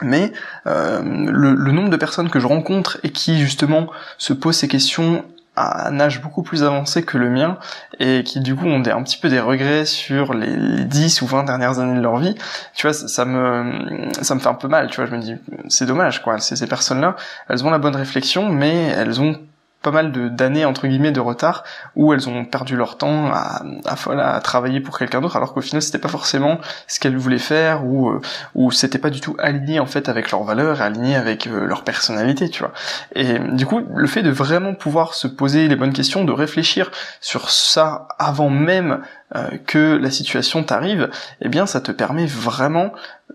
mais 0.00 0.32
euh, 0.66 1.02
le, 1.02 1.72
nombre 1.72 1.90
de 1.90 1.96
personnes 1.96 2.30
que 2.30 2.40
je 2.40 2.46
rencontre 2.46 2.98
et 3.02 3.10
qui 3.10 3.38
justement 3.38 3.88
se 4.18 4.32
posent 4.32 4.56
ces 4.56 4.68
questions 4.68 5.24
à 5.54 5.88
un 5.88 6.00
âge 6.00 6.22
beaucoup 6.22 6.42
plus 6.42 6.64
avancé 6.64 7.02
que 7.02 7.18
le 7.18 7.28
mien 7.28 7.58
et 8.00 8.22
qui 8.24 8.40
du 8.40 8.56
coup 8.56 8.64
ont 8.66 8.80
des, 8.80 8.90
un 8.90 9.02
petit 9.02 9.18
peu 9.18 9.28
des 9.28 9.38
regrets 9.38 9.84
sur 9.84 10.32
les, 10.32 10.56
les 10.56 10.84
10 10.84 11.20
ou 11.20 11.26
20 11.26 11.44
dernières 11.44 11.78
années 11.78 11.98
de 11.98 12.02
leur 12.02 12.16
vie, 12.16 12.34
tu 12.74 12.86
vois, 12.86 12.94
ça, 12.94 13.24
me 13.26 14.08
ça 14.22 14.34
me 14.34 14.40
fait 14.40 14.48
un 14.48 14.54
peu 14.54 14.68
mal, 14.68 14.88
tu 14.88 14.96
vois, 14.96 15.06
je 15.06 15.14
me 15.14 15.20
dis 15.20 15.34
c'est 15.68 15.84
dommage 15.84 16.22
quoi, 16.22 16.38
ces, 16.38 16.56
ces 16.56 16.66
personnes-là, 16.66 17.16
elles 17.48 17.64
ont 17.66 17.70
la 17.70 17.78
bonne 17.78 17.96
réflexion 17.96 18.48
mais 18.48 18.74
elles 18.96 19.20
ont 19.20 19.38
pas 19.82 19.90
mal 19.90 20.34
d'années 20.34 20.64
entre 20.64 20.86
guillemets 20.86 21.12
de 21.12 21.20
retard 21.20 21.64
où 21.96 22.12
elles 22.12 22.28
ont 22.28 22.44
perdu 22.44 22.76
leur 22.76 22.96
temps 22.96 23.26
à, 23.32 23.62
à, 23.84 24.36
à 24.36 24.40
travailler 24.40 24.80
pour 24.80 24.98
quelqu'un 24.98 25.20
d'autre 25.20 25.36
alors 25.36 25.52
qu'au 25.52 25.60
final 25.60 25.82
c'était 25.82 25.98
pas 25.98 26.08
forcément 26.08 26.58
ce 26.86 27.00
qu'elles 27.00 27.16
voulaient 27.16 27.38
faire 27.38 27.84
ou 27.84 28.10
euh, 28.10 28.20
ou 28.54 28.70
c'était 28.70 28.98
pas 28.98 29.10
du 29.10 29.20
tout 29.20 29.36
aligné 29.38 29.80
en 29.80 29.86
fait 29.86 30.08
avec 30.08 30.30
leurs 30.30 30.44
valeurs 30.44 30.80
aligné 30.80 31.16
avec 31.16 31.46
euh, 31.46 31.66
leur 31.66 31.84
personnalité 31.84 32.48
tu 32.48 32.60
vois. 32.60 32.72
Et 33.14 33.38
du 33.38 33.66
coup 33.66 33.80
le 33.94 34.06
fait 34.06 34.22
de 34.22 34.30
vraiment 34.30 34.74
pouvoir 34.74 35.14
se 35.14 35.26
poser 35.26 35.68
les 35.68 35.76
bonnes 35.76 35.92
questions 35.92 36.24
de 36.24 36.32
réfléchir 36.32 36.90
sur 37.20 37.50
ça 37.50 38.08
avant 38.18 38.50
même 38.50 39.02
euh, 39.34 39.48
que 39.66 39.96
la 39.96 40.10
situation 40.10 40.62
t'arrive 40.62 41.10
eh 41.40 41.48
bien 41.48 41.66
ça 41.66 41.80
te 41.80 41.90
permet 41.90 42.26
vraiment 42.26 42.92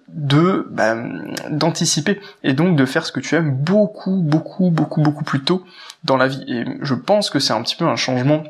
de 0.07 0.67
bah, 0.71 0.95
d'anticiper 1.49 2.21
et 2.43 2.53
donc 2.53 2.75
de 2.75 2.85
faire 2.85 3.05
ce 3.05 3.11
que 3.11 3.19
tu 3.19 3.35
aimes 3.35 3.51
beaucoup 3.51 4.21
beaucoup 4.21 4.69
beaucoup 4.69 5.01
beaucoup 5.01 5.23
plus 5.23 5.41
tôt 5.41 5.65
dans 6.07 6.17
la 6.17 6.27
vie 6.27 6.43
et 6.47 6.65
je 6.81 6.95
pense 6.95 7.29
que 7.29 7.39
c'est 7.39 7.53
un 7.53 7.61
petit 7.61 7.75
peu 7.75 7.85
un 7.85 7.95
changement 7.95 8.43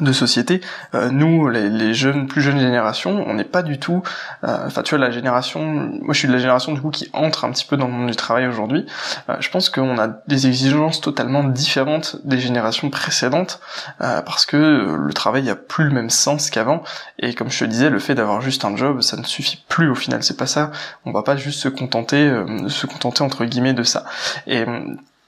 de 0.00 0.12
société. 0.12 0.60
Euh, 0.94 1.10
nous, 1.10 1.48
les, 1.48 1.94
jeunes, 1.94 2.26
plus 2.26 2.42
jeunes 2.42 2.58
générations, 2.58 3.24
on 3.26 3.34
n'est 3.34 3.44
pas 3.44 3.62
du 3.62 3.78
tout. 3.78 4.02
Euh, 4.44 4.66
enfin, 4.66 4.82
tu 4.82 4.94
vois, 4.94 5.04
la 5.04 5.10
génération. 5.10 5.62
Moi, 5.62 6.12
je 6.12 6.18
suis 6.18 6.28
de 6.28 6.32
la 6.32 6.38
génération 6.38 6.72
du 6.72 6.80
coup 6.80 6.90
qui 6.90 7.08
entre 7.12 7.44
un 7.44 7.50
petit 7.50 7.64
peu 7.64 7.76
dans 7.76 7.86
le 7.86 7.92
monde 7.92 8.10
du 8.10 8.16
travail 8.16 8.46
aujourd'hui. 8.46 8.84
Euh, 9.28 9.36
je 9.40 9.48
pense 9.48 9.70
qu'on 9.70 9.98
a 9.98 10.08
des 10.26 10.46
exigences 10.48 11.00
totalement 11.00 11.44
différentes 11.44 12.16
des 12.24 12.38
générations 12.38 12.90
précédentes 12.90 13.60
parce 13.98 14.44
que 14.44 14.96
le 14.98 15.12
travail 15.12 15.48
a 15.48 15.56
plus 15.56 15.84
le 15.84 15.90
même 15.90 16.10
sens 16.10 16.50
qu'avant. 16.50 16.82
Et 17.18 17.34
comme 17.34 17.50
je 17.50 17.60
te 17.60 17.64
disais, 17.64 17.88
le 17.88 17.98
fait 17.98 18.14
d'avoir 18.14 18.40
juste 18.40 18.64
un 18.64 18.76
job, 18.76 19.00
ça 19.00 19.16
ne 19.16 19.24
suffit 19.24 19.62
plus 19.68 19.88
au 19.88 19.94
final. 19.94 20.22
C'est 20.22 20.36
pas 20.36 20.46
ça. 20.46 20.70
On 21.04 21.12
va 21.12 21.22
pas 21.22 21.36
juste 21.36 21.60
se 21.60 21.68
contenter, 21.68 22.30
se 22.68 22.86
contenter 22.86 23.22
entre 23.22 23.44
guillemets 23.44 23.74
de 23.74 23.82
ça. 23.82 24.04
Et 24.46 24.64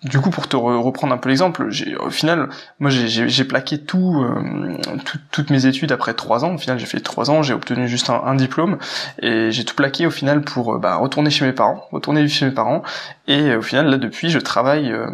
du 0.05 0.21
coup, 0.21 0.31
pour 0.31 0.47
te 0.47 0.55
reprendre 0.57 1.12
un 1.12 1.19
peu 1.19 1.28
l'exemple, 1.28 1.71
au 1.99 2.11
final, 2.11 2.49
moi 2.78 2.88
j'ai 2.88 3.45
plaqué 3.45 3.78
tout, 3.78 4.23
euh, 4.23 4.76
toutes 5.33 5.50
mes 5.50 5.67
études 5.67 5.90
après 5.90 6.14
trois 6.14 6.45
ans. 6.45 6.55
Au 6.55 6.59
final, 6.59 6.78
j'ai 6.78 6.87
fait 6.87 7.00
trois 7.00 7.31
ans, 7.31 7.43
j'ai 7.43 7.52
obtenu 7.52 7.88
juste 7.88 8.09
un, 8.09 8.37
diplôme 8.37 8.78
et 9.21 9.50
j'ai 9.50 9.64
tout 9.64 9.75
plaqué 9.75 10.07
au 10.07 10.12
final 10.12 10.43
pour 10.43 10.75
euh, 10.75 10.78
bah, 10.78 10.95
retourner 10.95 11.31
chez 11.31 11.45
mes 11.45 11.52
parents, 11.52 11.85
retourner 11.90 12.23
vivre 12.23 12.33
chez 12.33 12.47
mes 12.47 12.52
parents. 12.52 12.85
Et 13.26 13.57
au 13.57 13.62
final, 13.62 13.88
là 13.88 13.97
depuis, 13.97 14.31
je 14.31 14.38
travaille 14.38 14.93
euh, 14.93 15.09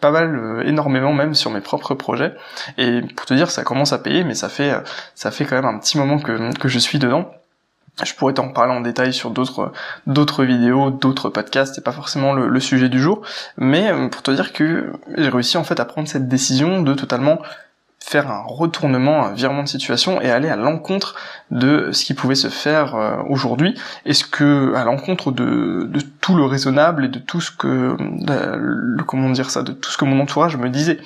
pas 0.00 0.10
mal, 0.10 0.62
énormément 0.64 1.12
même 1.12 1.34
sur 1.34 1.50
mes 1.50 1.60
propres 1.60 1.94
projets. 1.94 2.34
Et 2.78 3.02
pour 3.14 3.26
te 3.26 3.34
dire, 3.34 3.50
ça 3.50 3.62
commence 3.62 3.92
à 3.92 3.98
payer, 3.98 4.24
mais 4.24 4.34
ça 4.34 4.48
fait 4.48 4.72
ça 5.14 5.30
fait 5.30 5.44
quand 5.44 5.56
même 5.56 5.66
un 5.66 5.78
petit 5.78 5.98
moment 5.98 6.18
que 6.18 6.56
que 6.58 6.68
je 6.68 6.78
suis 6.78 6.98
dedans. 6.98 7.30
Je 8.04 8.14
pourrais 8.14 8.34
t'en 8.34 8.48
parler 8.48 8.72
en 8.72 8.80
détail 8.80 9.12
sur 9.12 9.30
d'autres 9.30 10.44
vidéos, 10.44 10.90
d'autres 10.90 11.28
podcasts, 11.28 11.74
c'est 11.74 11.84
pas 11.84 11.92
forcément 11.92 12.32
le, 12.32 12.48
le, 12.48 12.60
sujet 12.60 12.88
du 12.88 13.00
jour, 13.00 13.22
mais 13.56 13.90
euh, 13.90 14.08
pour 14.08 14.22
te 14.22 14.30
dire 14.30 14.52
que 14.52 14.92
j'ai 15.16 15.28
réussi 15.28 15.56
en 15.56 15.64
fait 15.64 15.80
à 15.80 15.84
prendre 15.84 16.08
cette 16.08 16.28
décision 16.28 16.82
de 16.82 16.94
totalement 16.94 17.40
faire 18.02 18.30
un 18.30 18.42
retournement, 18.42 19.26
un 19.26 19.32
virement 19.32 19.62
de 19.62 19.68
situation 19.68 20.20
et 20.20 20.30
aller 20.30 20.48
à 20.48 20.56
l'encontre 20.56 21.14
de 21.50 21.90
ce 21.92 22.04
qui 22.04 22.14
pouvait 22.14 22.34
se 22.34 22.48
faire 22.48 22.94
euh, 22.96 23.16
aujourd'hui. 23.28 23.78
Et 24.06 24.14
ce 24.14 24.24
que 24.24 24.74
à 24.74 24.84
l'encontre 24.84 25.30
de, 25.30 25.86
de, 25.88 26.00
tout 26.20 26.34
le 26.34 26.44
raisonnable 26.44 27.04
et 27.04 27.08
de 27.08 27.18
tout 27.18 27.40
ce 27.40 27.50
que 27.50 27.96
le, 27.98 29.02
comment 29.04 29.28
dire 29.30 29.50
ça 29.50 29.62
de 29.62 29.72
tout 29.72 29.90
ce 29.90 29.98
que 29.98 30.04
mon 30.04 30.18
entourage 30.18 30.56
me 30.56 30.70
disait? 30.70 30.98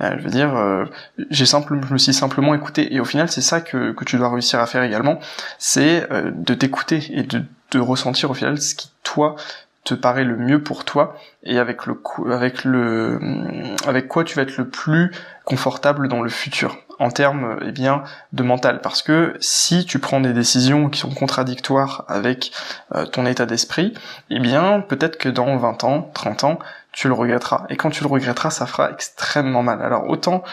Euh, 0.00 0.14
je 0.18 0.24
veux 0.24 0.30
dire 0.30 0.54
euh, 0.54 0.84
j'ai 1.30 1.46
simple 1.46 1.80
je 1.86 1.92
me 1.92 1.98
suis 1.98 2.14
simplement 2.14 2.54
écouté 2.54 2.94
et 2.94 3.00
au 3.00 3.04
final 3.04 3.28
c'est 3.30 3.40
ça 3.40 3.60
que, 3.60 3.92
que 3.92 4.04
tu 4.04 4.16
dois 4.16 4.30
réussir 4.30 4.60
à 4.60 4.66
faire 4.66 4.82
également. 4.82 5.18
C'est 5.58 6.08
de 6.10 6.54
t'écouter 6.54 7.04
et 7.10 7.22
de, 7.22 7.42
de 7.72 7.78
ressentir 7.78 8.30
au 8.30 8.34
final 8.34 8.60
ce 8.60 8.74
qui 8.74 8.90
toi 9.02 9.36
te 9.84 9.94
paraît 9.94 10.24
le 10.24 10.36
mieux 10.36 10.62
pour 10.62 10.84
toi 10.84 11.16
et 11.42 11.58
avec 11.58 11.86
le 11.86 12.00
avec 12.32 12.64
le 12.64 13.20
avec 13.86 14.08
quoi 14.08 14.24
tu 14.24 14.34
vas 14.34 14.42
être 14.42 14.56
le 14.56 14.68
plus 14.68 15.12
confortable 15.44 16.08
dans 16.08 16.22
le 16.22 16.30
futur 16.30 16.78
en 16.98 17.10
termes 17.10 17.58
eh 17.62 17.72
bien 17.72 18.02
de 18.32 18.42
mental. 18.42 18.80
Parce 18.80 19.02
que 19.02 19.36
si 19.40 19.84
tu 19.84 19.98
prends 19.98 20.20
des 20.20 20.32
décisions 20.32 20.88
qui 20.88 21.00
sont 21.00 21.10
contradictoires 21.10 22.04
avec 22.08 22.50
euh, 22.94 23.04
ton 23.04 23.26
état 23.26 23.44
d'esprit 23.44 23.92
eh 24.30 24.40
bien 24.40 24.80
peut-être 24.80 25.18
que 25.18 25.28
dans 25.28 25.56
20 25.56 25.84
ans 25.84 26.10
30 26.14 26.44
ans 26.44 26.58
tu 26.92 27.08
le 27.08 27.14
regretteras. 27.14 27.66
Et 27.68 27.76
quand 27.76 27.90
tu 27.90 28.02
le 28.02 28.08
regretteras 28.08 28.50
ça 28.50 28.66
fera 28.66 28.90
extrêmement 28.90 29.62
mal. 29.62 29.82
Alors 29.82 30.08
autant 30.08 30.44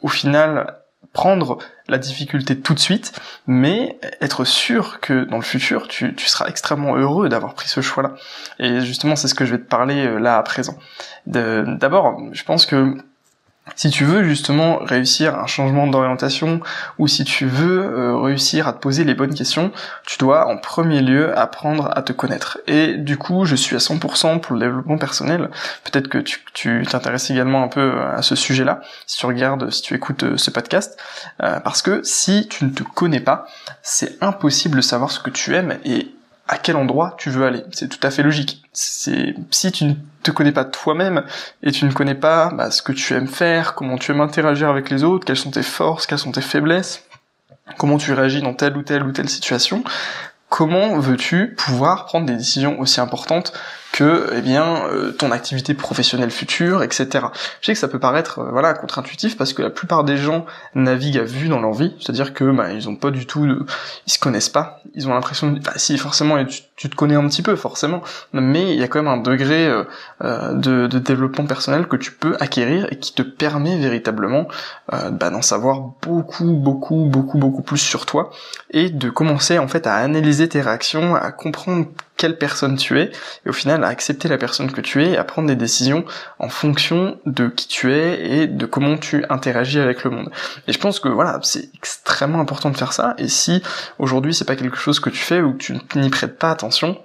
au 0.00 0.08
final 0.08 0.77
prendre 1.12 1.58
la 1.88 1.98
difficulté 1.98 2.58
tout 2.58 2.74
de 2.74 2.78
suite, 2.78 3.12
mais 3.46 3.98
être 4.20 4.44
sûr 4.44 5.00
que 5.00 5.24
dans 5.24 5.36
le 5.36 5.42
futur, 5.42 5.88
tu, 5.88 6.14
tu 6.14 6.28
seras 6.28 6.46
extrêmement 6.46 6.96
heureux 6.96 7.28
d'avoir 7.28 7.54
pris 7.54 7.68
ce 7.68 7.80
choix-là. 7.80 8.14
Et 8.58 8.80
justement, 8.80 9.16
c'est 9.16 9.28
ce 9.28 9.34
que 9.34 9.44
je 9.44 9.52
vais 9.52 9.58
te 9.58 9.68
parler 9.68 10.06
euh, 10.06 10.18
là 10.18 10.38
à 10.38 10.42
présent. 10.42 10.78
D'abord, 11.26 12.20
je 12.32 12.44
pense 12.44 12.66
que 12.66 12.96
si 13.76 13.90
tu 13.90 14.04
veux 14.04 14.24
justement 14.24 14.78
réussir 14.78 15.38
un 15.38 15.46
changement 15.46 15.86
d'orientation 15.86 16.60
ou 16.98 17.08
si 17.08 17.24
tu 17.24 17.46
veux 17.46 17.80
euh, 17.80 18.16
réussir 18.16 18.68
à 18.68 18.72
te 18.72 18.78
poser 18.78 19.04
les 19.04 19.14
bonnes 19.14 19.34
questions, 19.34 19.72
tu 20.06 20.18
dois 20.18 20.48
en 20.48 20.56
premier 20.56 21.00
lieu 21.00 21.36
apprendre 21.38 21.90
à 21.94 22.02
te 22.02 22.12
connaître. 22.12 22.58
Et 22.66 22.94
du 22.94 23.16
coup, 23.16 23.44
je 23.44 23.56
suis 23.56 23.76
à 23.76 23.78
100% 23.78 24.40
pour 24.40 24.54
le 24.54 24.60
développement 24.60 24.98
personnel. 24.98 25.50
Peut-être 25.84 26.08
que 26.08 26.18
tu 26.18 26.84
t'intéresses 26.88 27.30
également 27.30 27.62
un 27.62 27.68
peu 27.68 28.00
à 28.00 28.22
ce 28.22 28.34
sujet-là, 28.34 28.80
si 29.06 29.18
tu 29.18 29.26
regardes, 29.26 29.70
si 29.70 29.82
tu 29.82 29.94
écoutes 29.94 30.24
euh, 30.24 30.36
ce 30.36 30.50
podcast, 30.50 30.98
euh, 31.42 31.60
parce 31.60 31.82
que 31.82 32.02
si 32.02 32.48
tu 32.48 32.64
ne 32.64 32.70
te 32.70 32.82
connais 32.82 33.20
pas, 33.20 33.46
c'est 33.82 34.22
impossible 34.22 34.76
de 34.76 34.82
savoir 34.82 35.10
ce 35.10 35.20
que 35.20 35.30
tu 35.30 35.54
aimes 35.54 35.78
et 35.84 36.14
à 36.48 36.56
quel 36.56 36.76
endroit 36.76 37.14
tu 37.18 37.30
veux 37.30 37.46
aller. 37.46 37.62
C'est 37.72 37.88
tout 37.88 38.04
à 38.04 38.10
fait 38.10 38.22
logique. 38.22 38.62
C'est 38.72 39.34
si 39.50 39.70
tu 39.70 39.84
ne 39.84 39.94
te 40.22 40.30
connais 40.30 40.52
pas 40.52 40.64
toi-même 40.64 41.24
et 41.62 41.70
tu 41.70 41.84
ne 41.84 41.92
connais 41.92 42.14
pas 42.14 42.50
bah, 42.52 42.70
ce 42.70 42.82
que 42.82 42.92
tu 42.92 43.14
aimes 43.14 43.28
faire, 43.28 43.74
comment 43.74 43.98
tu 43.98 44.10
aimes 44.10 44.22
interagir 44.22 44.68
avec 44.68 44.90
les 44.90 45.04
autres, 45.04 45.26
quelles 45.26 45.36
sont 45.36 45.50
tes 45.50 45.62
forces, 45.62 46.06
quelles 46.06 46.18
sont 46.18 46.32
tes 46.32 46.40
faiblesses, 46.40 47.04
comment 47.76 47.98
tu 47.98 48.12
réagis 48.14 48.40
dans 48.40 48.54
telle 48.54 48.76
ou 48.76 48.82
telle 48.82 49.04
ou 49.04 49.12
telle 49.12 49.28
situation, 49.28 49.84
comment 50.48 50.98
veux-tu 50.98 51.54
pouvoir 51.54 52.06
prendre 52.06 52.26
des 52.26 52.36
décisions 52.36 52.80
aussi 52.80 53.00
importantes 53.00 53.52
que 53.92 54.30
eh 54.34 54.42
bien 54.42 54.84
euh, 54.86 55.12
ton 55.12 55.30
activité 55.30 55.74
professionnelle 55.74 56.30
future, 56.30 56.82
etc. 56.82 57.26
Je 57.60 57.66
sais 57.66 57.72
que 57.72 57.78
ça 57.78 57.88
peut 57.88 57.98
paraître 57.98 58.40
euh, 58.40 58.50
voilà 58.50 58.74
contre-intuitif 58.74 59.36
parce 59.36 59.52
que 59.52 59.62
la 59.62 59.70
plupart 59.70 60.04
des 60.04 60.16
gens 60.16 60.46
naviguent 60.74 61.18
à 61.18 61.24
vue 61.24 61.48
dans 61.48 61.60
leur 61.60 61.72
vie, 61.72 61.94
c'est-à-dire 62.00 62.34
que 62.34 62.44
bah, 62.50 62.72
ils 62.72 62.88
ont 62.88 62.96
pas 62.96 63.10
du 63.10 63.26
tout, 63.26 63.46
de... 63.46 63.64
ils 64.06 64.12
se 64.12 64.18
connaissent 64.18 64.50
pas, 64.50 64.80
ils 64.94 65.08
ont 65.08 65.14
l'impression, 65.14 65.58
bah, 65.64 65.72
si 65.76 65.96
forcément 65.98 66.36
tu, 66.44 66.88
te 66.88 66.94
connais 66.94 67.16
un 67.16 67.26
petit 67.28 67.42
peu 67.42 67.56
forcément, 67.56 68.02
mais 68.32 68.72
il 68.72 68.78
y 68.78 68.82
a 68.82 68.88
quand 68.88 69.02
même 69.02 69.12
un 69.12 69.20
degré 69.20 69.66
euh, 69.66 70.52
de, 70.52 70.86
de, 70.86 70.98
développement 70.98 71.46
personnel 71.46 71.88
que 71.88 71.96
tu 71.96 72.12
peux 72.12 72.36
acquérir 72.40 72.86
et 72.92 72.98
qui 72.98 73.14
te 73.14 73.22
permet 73.22 73.76
véritablement 73.78 74.46
bah, 74.90 75.30
d'en 75.30 75.42
savoir 75.42 75.80
beaucoup, 76.02 76.52
beaucoup, 76.52 77.06
beaucoup, 77.06 77.38
beaucoup 77.38 77.62
plus 77.62 77.78
sur 77.78 78.06
toi 78.06 78.30
et 78.70 78.90
de 78.90 79.10
commencer 79.10 79.58
en 79.58 79.68
fait 79.68 79.86
à 79.86 79.96
analyser 79.96 80.48
tes 80.48 80.60
réactions, 80.60 81.16
à 81.16 81.32
comprendre 81.32 81.86
quelle 82.18 82.36
personne 82.36 82.76
tu 82.76 83.00
es, 83.00 83.10
et 83.46 83.48
au 83.48 83.54
final 83.54 83.82
à 83.84 83.88
accepter 83.88 84.28
la 84.28 84.36
personne 84.36 84.70
que 84.70 84.82
tu 84.82 85.02
es 85.02 85.12
et 85.12 85.16
à 85.16 85.24
prendre 85.24 85.48
des 85.48 85.56
décisions 85.56 86.04
en 86.38 86.50
fonction 86.50 87.18
de 87.24 87.48
qui 87.48 87.66
tu 87.68 87.94
es 87.94 88.30
et 88.30 88.46
de 88.46 88.66
comment 88.66 88.98
tu 88.98 89.24
interagis 89.30 89.80
avec 89.80 90.04
le 90.04 90.10
monde. 90.10 90.30
Et 90.66 90.74
je 90.74 90.78
pense 90.78 91.00
que 91.00 91.08
voilà, 91.08 91.40
c'est 91.42 91.70
extrêmement 91.74 92.40
important 92.40 92.68
de 92.68 92.76
faire 92.76 92.92
ça, 92.92 93.14
et 93.16 93.28
si 93.28 93.62
aujourd'hui 93.98 94.34
c'est 94.34 94.44
pas 94.44 94.56
quelque 94.56 94.76
chose 94.76 95.00
que 95.00 95.08
tu 95.08 95.18
fais 95.18 95.40
ou 95.40 95.54
que 95.54 95.58
tu 95.58 95.78
n'y 95.98 96.10
prêtes 96.10 96.38
pas 96.38 96.50
attention, 96.50 97.00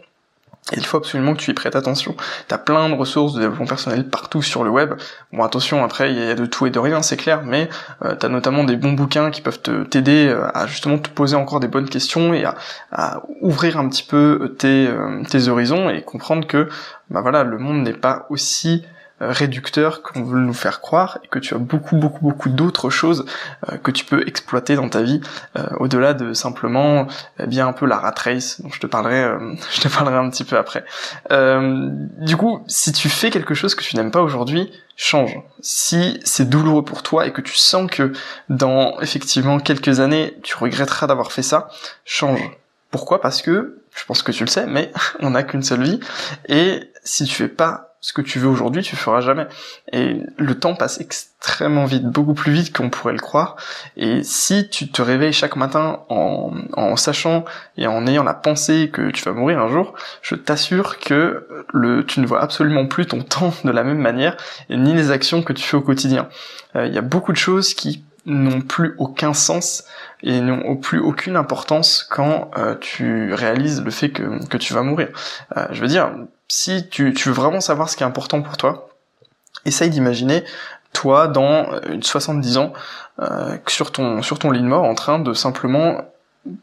il 0.71 0.85
faut 0.85 0.97
absolument 0.97 1.33
que 1.33 1.39
tu 1.39 1.51
y 1.51 1.53
prêtes 1.53 1.75
attention. 1.75 2.15
T'as 2.47 2.57
plein 2.57 2.89
de 2.89 2.95
ressources 2.95 3.33
de 3.33 3.41
développement 3.41 3.65
personnel 3.65 4.07
partout 4.07 4.41
sur 4.41 4.63
le 4.63 4.69
web. 4.69 4.93
Bon, 5.33 5.43
attention, 5.43 5.83
après, 5.83 6.11
il 6.11 6.17
y 6.17 6.21
a 6.21 6.35
de 6.35 6.45
tout 6.45 6.65
et 6.65 6.69
de 6.69 6.79
rien, 6.79 7.01
c'est 7.01 7.17
clair, 7.17 7.43
mais 7.43 7.69
euh, 8.05 8.15
t'as 8.15 8.29
notamment 8.29 8.63
des 8.63 8.77
bons 8.77 8.93
bouquins 8.93 9.29
qui 9.29 9.41
peuvent 9.41 9.59
t'aider 9.89 10.27
euh, 10.27 10.47
à 10.53 10.65
justement 10.65 10.97
te 10.97 11.09
poser 11.09 11.35
encore 11.35 11.59
des 11.59 11.67
bonnes 11.67 11.89
questions 11.89 12.33
et 12.33 12.45
à, 12.45 13.21
ouvrir 13.41 13.77
un 13.77 13.89
petit 13.89 14.03
peu 14.03 14.55
tes, 14.57 14.87
euh, 14.87 15.21
tes 15.29 15.47
horizons 15.49 15.89
et 15.89 16.01
comprendre 16.01 16.47
que, 16.47 16.69
bah 17.09 17.21
voilà, 17.21 17.43
le 17.43 17.57
monde 17.57 17.83
n'est 17.83 17.93
pas 17.93 18.25
aussi 18.29 18.85
réducteur 19.31 20.01
qu'on 20.01 20.23
veut 20.23 20.39
nous 20.39 20.53
faire 20.53 20.81
croire 20.81 21.19
et 21.23 21.27
que 21.27 21.39
tu 21.39 21.53
as 21.53 21.57
beaucoup 21.57 21.95
beaucoup 21.95 22.21
beaucoup 22.21 22.49
d'autres 22.49 22.89
choses 22.89 23.25
euh, 23.69 23.77
que 23.77 23.91
tu 23.91 24.05
peux 24.05 24.27
exploiter 24.27 24.75
dans 24.75 24.89
ta 24.89 25.01
vie 25.01 25.21
euh, 25.57 25.65
au-delà 25.79 26.13
de 26.13 26.33
simplement 26.33 27.07
eh 27.39 27.47
bien 27.47 27.67
un 27.67 27.73
peu 27.73 27.85
la 27.85 27.97
rat 27.97 28.15
race 28.17 28.61
dont 28.61 28.69
je 28.69 28.79
te 28.79 28.87
parlerai 28.87 29.37
je 29.73 29.81
te 29.81 29.87
parlerai 29.87 30.17
un 30.17 30.29
petit 30.29 30.43
peu 30.43 30.57
après. 30.57 30.83
du 31.29 32.37
coup, 32.37 32.63
si 32.67 32.91
tu 32.91 33.09
fais 33.09 33.29
quelque 33.29 33.53
chose 33.53 33.75
que 33.75 33.83
tu 33.83 33.95
n'aimes 33.95 34.11
pas 34.11 34.21
aujourd'hui, 34.21 34.71
change. 34.95 35.37
Si 35.61 36.19
c'est 36.23 36.49
douloureux 36.49 36.85
pour 36.85 37.03
toi 37.03 37.25
et 37.25 37.31
que 37.31 37.41
tu 37.41 37.55
sens 37.55 37.89
que 37.89 38.13
dans 38.49 38.99
effectivement 39.01 39.59
quelques 39.59 39.99
années 39.99 40.37
tu 40.43 40.55
regretteras 40.57 41.07
d'avoir 41.07 41.31
fait 41.31 41.43
ça, 41.43 41.69
change. 42.05 42.41
Pourquoi? 42.91 43.21
Parce 43.21 43.41
que 43.41 43.81
je 43.95 44.05
pense 44.05 44.23
que 44.23 44.31
tu 44.31 44.43
le 44.43 44.49
sais, 44.49 44.65
mais 44.67 44.91
on 45.19 45.31
n'a 45.31 45.43
qu'une 45.43 45.63
seule 45.63 45.83
vie 45.83 45.99
et 46.47 46.91
si 47.03 47.25
tu 47.25 47.33
fais 47.33 47.47
pas 47.47 47.92
ce 48.03 48.11
que 48.11 48.21
tu 48.21 48.37
veux 48.37 48.49
aujourd'hui, 48.49 48.81
tu 48.81 48.97
feras 48.97 49.21
jamais. 49.21 49.47
Et 49.93 50.23
le 50.37 50.59
temps 50.59 50.75
passe 50.75 50.99
extrêmement 50.99 51.85
vite, 51.85 52.03
beaucoup 52.03 52.33
plus 52.33 52.51
vite 52.51 52.75
qu'on 52.75 52.89
pourrait 52.89 53.13
le 53.13 53.19
croire. 53.19 53.55
Et 53.95 54.23
si 54.23 54.67
tu 54.67 54.89
te 54.89 55.01
réveilles 55.01 55.31
chaque 55.31 55.55
matin 55.55 56.01
en, 56.09 56.51
en 56.73 56.97
sachant 56.97 57.45
et 57.77 57.87
en 57.87 58.05
ayant 58.05 58.23
la 58.23 58.33
pensée 58.33 58.89
que 58.91 59.09
tu 59.09 59.23
vas 59.23 59.31
mourir 59.31 59.59
un 59.59 59.69
jour, 59.69 59.93
je 60.21 60.35
t'assure 60.35 60.99
que 60.99 61.47
le, 61.71 62.05
tu 62.05 62.19
ne 62.19 62.25
vois 62.25 62.41
absolument 62.41 62.87
plus 62.87 63.05
ton 63.05 63.21
temps 63.23 63.53
de 63.63 63.71
la 63.71 63.85
même 63.85 63.99
manière, 63.99 64.35
ni 64.69 64.93
les 64.93 65.09
actions 65.09 65.41
que 65.41 65.53
tu 65.53 65.63
fais 65.63 65.77
au 65.77 65.81
quotidien. 65.81 66.27
Euh, 66.75 66.85
il 66.87 66.93
y 66.93 66.97
a 66.97 67.01
beaucoup 67.01 67.31
de 67.31 67.37
choses 67.37 67.73
qui 67.73 68.03
n'ont 68.25 68.59
plus 68.59 68.95
aucun 68.97 69.33
sens 69.33 69.85
et 70.23 70.41
n'ont 70.41 70.75
plus 70.75 70.99
aucune 70.99 71.37
importance 71.37 72.05
quand 72.09 72.51
euh, 72.57 72.75
tu 72.75 73.33
réalises 73.33 73.81
le 73.81 73.91
fait 73.91 74.09
que, 74.09 74.45
que 74.47 74.57
tu 74.57 74.73
vas 74.73 74.81
mourir. 74.81 75.07
Euh, 75.55 75.67
je 75.71 75.79
veux 75.79 75.87
dire, 75.87 76.11
si 76.55 76.87
tu, 76.87 77.11
veux 77.11 77.31
vraiment 77.31 77.61
savoir 77.61 77.89
ce 77.89 77.97
qui 77.97 78.03
est 78.03 78.05
important 78.05 78.43
pour 78.43 78.57
toi, 78.57 78.89
essaye 79.65 79.89
d'imaginer 79.89 80.43
toi 80.93 81.27
dans 81.27 81.81
une 81.89 82.03
70 82.03 82.57
ans 82.57 82.73
euh, 83.19 83.57
sur 83.67 83.91
ton 83.91 84.21
sur 84.21 84.37
ton 84.37 84.51
lit 84.51 84.61
de 84.61 84.67
mort 84.67 84.83
en 84.83 84.93
train 84.93 85.17
de 85.17 85.33
simplement 85.33 86.12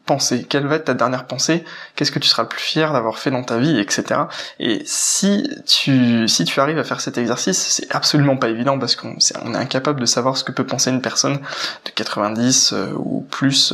pensée 0.05 0.45
Quelle 0.47 0.67
va 0.67 0.75
être 0.75 0.85
ta 0.85 0.93
dernière 0.93 1.25
pensée? 1.25 1.63
Qu'est-ce 1.95 2.11
que 2.11 2.19
tu 2.19 2.27
seras 2.27 2.43
le 2.43 2.49
plus 2.49 2.61
fier 2.61 2.93
d'avoir 2.93 3.17
fait 3.17 3.31
dans 3.31 3.43
ta 3.43 3.57
vie, 3.57 3.79
etc. 3.79 4.21
Et 4.59 4.83
si 4.85 5.49
tu 5.65 6.27
si 6.27 6.45
tu 6.45 6.59
arrives 6.59 6.77
à 6.77 6.83
faire 6.83 7.01
cet 7.01 7.17
exercice, 7.17 7.57
c'est 7.57 7.95
absolument 7.95 8.37
pas 8.37 8.49
évident 8.49 8.77
parce 8.77 8.95
qu'on 8.95 9.15
est, 9.15 9.55
incapable 9.55 9.99
de 9.99 10.05
savoir 10.05 10.37
ce 10.37 10.43
que 10.43 10.51
peut 10.51 10.65
penser 10.65 10.91
une 10.91 11.01
personne 11.01 11.39
de 11.85 11.91
90 11.95 12.73
euh, 12.73 12.93
ou 12.95 13.21
plus 13.21 13.73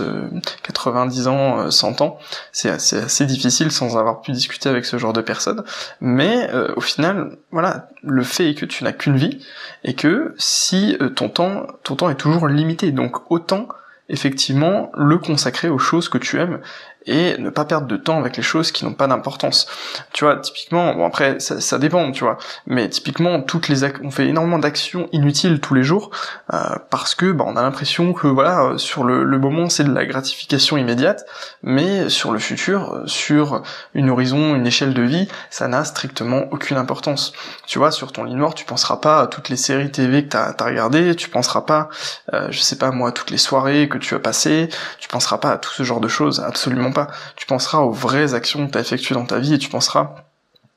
90 0.64 1.28
euh, 1.28 1.30
ans, 1.30 1.72
100 1.72 2.02
euh, 2.02 2.04
ans. 2.04 2.20
C'est 2.52 2.70
assez, 2.70 3.26
difficile 3.26 3.72
sans 3.72 3.98
avoir 3.98 4.22
pu 4.22 4.32
discuter 4.32 4.70
avec 4.70 4.86
ce 4.86 4.98
genre 4.98 5.14
de 5.14 5.22
personnes. 5.22 5.64
Mais 6.00 6.50
au 6.76 6.82
final, 6.82 7.38
voilà, 7.52 7.90
le 8.04 8.24
fait 8.24 8.50
est 8.50 8.56
que 8.56 8.66
tu 8.66 8.84
n'as 8.84 8.94
qu'une 8.94 9.18
vie 9.18 9.46
et 9.84 9.96
que 9.96 10.34
si 10.38 10.98
ton 11.16 11.30
temps 11.30 11.68
ton 11.84 11.96
temps 11.96 12.10
est 12.10 12.16
toujours 12.16 12.48
limité, 12.48 12.92
donc 12.92 13.30
autant 13.32 13.68
effectivement 14.10 14.92
le 14.94 15.18
consacrer 15.18 15.70
aux 15.70 15.80
choses 15.80 16.10
que 16.10 16.18
tu 16.18 16.40
aimes 16.40 16.62
et 17.06 17.38
ne 17.38 17.50
pas 17.50 17.66
perdre 17.66 17.88
de 17.88 17.98
temps 17.98 18.20
avec 18.20 18.38
les 18.38 18.44
choses 18.44 18.72
qui 18.72 18.86
n'ont 18.86 18.94
pas 18.94 19.08
d'importance. 19.08 19.68
Tu 20.14 20.26
vois, 20.26 20.38
typiquement, 20.38 20.94
bon 20.94 21.06
après 21.06 21.40
ça, 21.40 21.62
ça, 21.62 21.80
dépend, 21.80 22.12
tu 22.12 22.24
vois, 22.24 22.38
mais 22.66 22.90
typiquement 22.90 23.42
toutes 23.42 23.70
les 23.70 23.84
on 24.04 24.12
fait 24.12 24.28
énormément 24.28 24.60
d'actions 24.60 25.08
inutiles 25.12 25.60
tous 25.60 25.74
les 25.74 25.84
jours 25.84 26.12
euh, 26.54 26.76
parce 26.90 27.16
que 27.16 27.32
bah, 27.32 27.46
on 27.48 27.56
a 27.56 27.62
l'impression 27.62 28.14
que 28.14 28.28
voilà 28.28 28.74
sur 28.78 29.04
le, 29.04 29.24
le 29.24 29.40
moment 29.40 29.70
c'est 29.70 29.84
de 29.84 29.94
la 29.94 30.06
gratification 30.06 30.78
immédiate, 30.78 31.26
mais 31.64 32.10
sur 32.10 32.32
le 32.32 32.40
futur, 32.40 33.04
sur 33.06 33.62
une 33.94 34.10
horizon, 34.10 34.56
une 34.56 34.68
échelle 34.68 34.94
de 34.94 35.02
vie, 35.02 35.28
ça 35.50 35.68
n'a 35.68 35.84
strictement 35.86 36.46
aucune 36.52 36.78
importance. 36.78 37.34
Tu 37.66 37.80
vois, 37.80 37.92
sur 37.92 38.12
ton 38.12 38.24
lit 38.24 38.36
noir, 38.36 38.54
tu 38.54 38.66
penseras 38.66 38.98
pas 38.98 39.22
à 39.22 39.28
toutes 39.28 39.50
les 39.50 39.58
séries 39.58 39.92
TV 39.92 40.24
que 40.24 40.30
t'as 40.30 40.54
as 40.58 40.64
regardées, 40.66 41.16
tu 41.16 41.30
penseras 41.30 41.62
pas, 41.62 41.90
euh, 42.34 42.48
je 42.52 42.60
sais 42.60 42.78
pas 42.78 42.92
moi, 42.92 43.12
toutes 43.12 43.30
les 43.30 43.38
soirées 43.38 43.88
que 43.88 43.98
tu 43.98 44.16
as 44.16 44.20
passées, 44.20 44.70
tu 45.00 45.08
penseras 45.08 45.38
pas 45.38 45.52
à 45.52 45.58
tout 45.58 45.72
ce 45.72 45.84
genre 45.84 46.00
de 46.00 46.08
choses, 46.08 46.40
absolument 46.40 46.92
pas. 46.92 46.97
Tu 47.36 47.46
penseras 47.46 47.80
aux 47.80 47.92
vraies 47.92 48.34
actions 48.34 48.68
que 48.68 48.72
tu 48.72 48.78
as 48.78 48.82
effectuées 48.82 49.16
dans 49.16 49.26
ta 49.26 49.40
vie 49.40 49.54
et 49.54 49.58
tu 49.58 49.70
penseras 49.70 50.16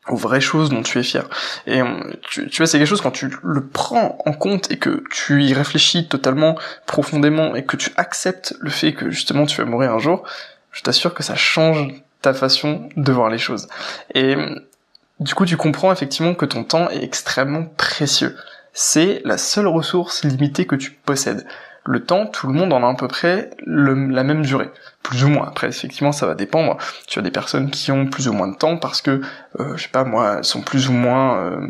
aux 0.09 0.17
vraies 0.17 0.41
choses 0.41 0.71
dont 0.71 0.83
tu 0.83 0.99
es 0.99 1.03
fier. 1.03 1.29
Et 1.67 1.81
tu, 2.31 2.49
vois, 2.57 2.67
c'est 2.67 2.79
quelque 2.79 2.87
chose 2.87 3.01
quand 3.01 3.11
tu 3.11 3.31
le 3.43 3.67
prends 3.67 4.19
en 4.25 4.33
compte 4.33 4.71
et 4.71 4.79
que 4.79 5.03
tu 5.11 5.45
y 5.45 5.55
réfléchis 5.55 6.09
totalement 6.09 6.59
profondément 6.87 7.55
et 7.55 7.65
que 7.65 7.77
tu 7.77 7.91
acceptes 7.97 8.55
le 8.61 8.71
fait 8.71 8.93
que 8.93 9.11
justement 9.11 9.47
tu 9.47 9.61
vas 9.61 9.67
mourir 9.67 9.93
un 9.93 9.99
jour, 9.99 10.25
je 10.73 10.83
t'assure 10.83 11.15
que 11.15 11.23
ça 11.23 11.37
change 11.37 11.89
ta 12.23 12.35
façon 12.35 12.89
de 12.97 13.13
voir 13.13 13.31
les 13.31 13.39
choses. 13.39 13.69
Et 14.15 14.37
du 15.21 15.35
coup, 15.35 15.45
tu 15.45 15.57
comprends 15.57 15.93
effectivement 15.93 16.35
que 16.35 16.47
ton 16.47 16.65
temps 16.65 16.89
est 16.91 17.03
extrêmement 17.03 17.67
précieux. 17.77 18.37
C'est 18.73 19.21
la 19.25 19.37
seule 19.37 19.67
ressource 19.67 20.25
limitée 20.25 20.67
que 20.67 20.77
tu 20.77 20.93
possèdes 20.93 21.47
le 21.85 22.05
temps, 22.05 22.27
tout 22.27 22.47
le 22.47 22.53
monde 22.53 22.73
en 22.73 22.83
a 22.83 22.89
à 22.89 22.95
peu 22.95 23.09
près 23.09 23.51
la 23.67 24.23
même 24.23 24.43
durée, 24.43 24.71
plus 25.03 25.25
ou 25.25 25.29
moins. 25.29 25.49
Après, 25.49 25.69
effectivement, 25.69 26.13
ça 26.13 26.27
va 26.27 26.35
dépendre. 26.35 26.77
As 27.17 27.21
des 27.23 27.31
personnes 27.31 27.71
qui 27.71 27.91
ont 27.91 28.07
plus 28.07 28.29
ou 28.29 28.33
moins 28.33 28.49
de 28.49 28.57
temps 28.57 28.77
parce 28.77 29.01
que, 29.01 29.23
euh, 29.59 29.77
je 29.77 29.83
sais 29.83 29.89
pas, 29.89 30.05
moi, 30.05 30.37
elles 30.39 30.45
sont 30.45 30.61
plus 30.61 30.89
ou 30.89 30.93
moins, 30.93 31.39
euh, 31.39 31.67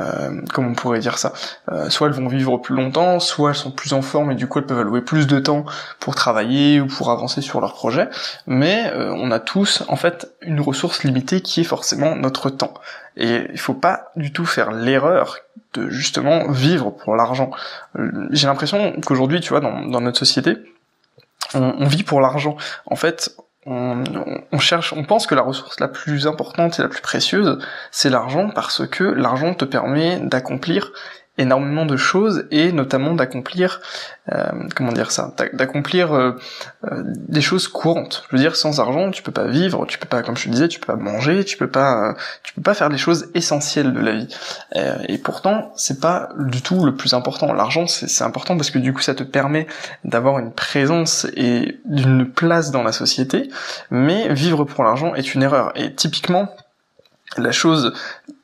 euh, 0.00 0.40
comment 0.52 0.70
on 0.70 0.74
pourrait 0.74 0.98
dire 0.98 1.18
ça 1.18 1.32
euh, 1.70 1.90
Soit 1.90 2.08
elles 2.08 2.14
vont 2.14 2.28
vivre 2.28 2.58
plus 2.58 2.74
longtemps, 2.74 3.20
soit 3.20 3.50
elles 3.50 3.56
sont 3.56 3.70
plus 3.70 3.92
en 3.92 4.02
forme 4.02 4.32
et 4.32 4.34
du 4.34 4.46
coup 4.46 4.58
elles 4.58 4.66
peuvent 4.66 4.80
allouer 4.80 5.00
plus 5.00 5.26
de 5.26 5.38
temps 5.38 5.64
pour 6.00 6.14
travailler 6.14 6.80
ou 6.80 6.86
pour 6.86 7.10
avancer 7.10 7.40
sur 7.40 7.60
leur 7.60 7.74
projet. 7.74 8.08
Mais 8.46 8.92
on 8.96 9.30
a 9.30 9.38
tous, 9.38 9.84
en 9.88 9.96
fait, 9.96 10.32
une 10.42 10.60
ressource 10.60 11.04
limitée 11.04 11.40
qui 11.40 11.60
est 11.60 11.64
forcément 11.64 12.16
notre 12.16 12.50
temps. 12.50 12.74
Et 13.16 13.46
il 13.52 13.58
faut 13.58 13.74
pas 13.74 14.10
du 14.16 14.32
tout 14.32 14.46
faire 14.46 14.72
l'erreur 14.72 15.38
de 15.74 15.88
justement 15.88 16.50
vivre 16.50 16.90
pour 16.90 17.16
l'argent. 17.16 17.50
Euh, 17.98 18.28
j'ai 18.30 18.46
l'impression 18.46 19.00
qu'aujourd'hui, 19.04 19.40
tu 19.40 19.50
vois, 19.50 19.60
dans, 19.60 20.00
notre 20.00 20.18
société, 20.18 20.56
on, 21.54 21.86
vit 21.86 22.02
pour 22.02 22.20
l'argent. 22.20 22.56
En 22.86 22.96
fait, 22.96 23.36
on, 23.66 24.04
on, 24.52 24.58
cherche, 24.58 24.92
on 24.92 25.04
pense 25.04 25.26
que 25.26 25.34
la 25.34 25.42
ressource 25.42 25.80
la 25.80 25.88
plus 25.88 26.26
importante 26.26 26.78
et 26.78 26.82
la 26.82 26.88
plus 26.88 27.02
précieuse, 27.02 27.58
c'est 27.90 28.10
l'argent 28.10 28.50
parce 28.50 28.86
que 28.86 29.04
l'argent 29.04 29.54
te 29.54 29.64
permet 29.64 30.18
d'accomplir 30.20 30.92
énormément 31.38 31.86
de 31.86 31.96
choses 31.96 32.44
et 32.50 32.72
notamment 32.72 33.14
d'accomplir 33.14 33.80
euh, 34.30 34.68
comment 34.76 34.92
dire 34.92 35.10
ça 35.10 35.34
d'accomplir 35.54 36.12
euh, 36.12 36.38
euh, 36.84 37.02
des 37.04 37.40
choses 37.40 37.68
courantes. 37.68 38.24
Je 38.30 38.36
veux 38.36 38.42
dire 38.42 38.54
sans 38.54 38.80
argent 38.80 39.10
tu 39.10 39.22
peux 39.22 39.32
pas 39.32 39.46
vivre 39.46 39.86
tu 39.86 39.98
peux 39.98 40.06
pas 40.06 40.22
comme 40.22 40.36
je 40.36 40.44
te 40.44 40.48
disais 40.50 40.68
tu 40.68 40.78
peux 40.78 40.92
pas 40.92 40.96
manger 40.96 41.44
tu 41.44 41.56
peux 41.56 41.70
pas 41.70 42.14
tu 42.42 42.52
peux 42.52 42.60
pas 42.60 42.74
faire 42.74 42.90
des 42.90 42.98
choses 42.98 43.30
essentielles 43.34 43.94
de 43.94 44.00
la 44.00 44.12
vie. 44.12 44.28
Et 45.08 45.16
pourtant 45.16 45.72
c'est 45.74 46.00
pas 46.00 46.28
du 46.38 46.60
tout 46.60 46.84
le 46.84 46.94
plus 46.94 47.14
important. 47.14 47.54
L'argent 47.54 47.86
c'est 47.86 48.24
important 48.24 48.56
parce 48.56 48.70
que 48.70 48.78
du 48.78 48.92
coup 48.92 49.00
ça 49.00 49.14
te 49.14 49.22
permet 49.22 49.66
d'avoir 50.04 50.38
une 50.38 50.52
présence 50.52 51.26
et 51.34 51.80
d'une 51.86 52.30
place 52.30 52.70
dans 52.70 52.82
la 52.82 52.92
société. 52.92 53.48
Mais 53.90 54.32
vivre 54.34 54.64
pour 54.64 54.84
l'argent 54.84 55.14
est 55.14 55.34
une 55.34 55.42
erreur. 55.42 55.72
Et 55.76 55.94
typiquement 55.94 56.54
la 57.38 57.52
chose 57.52 57.94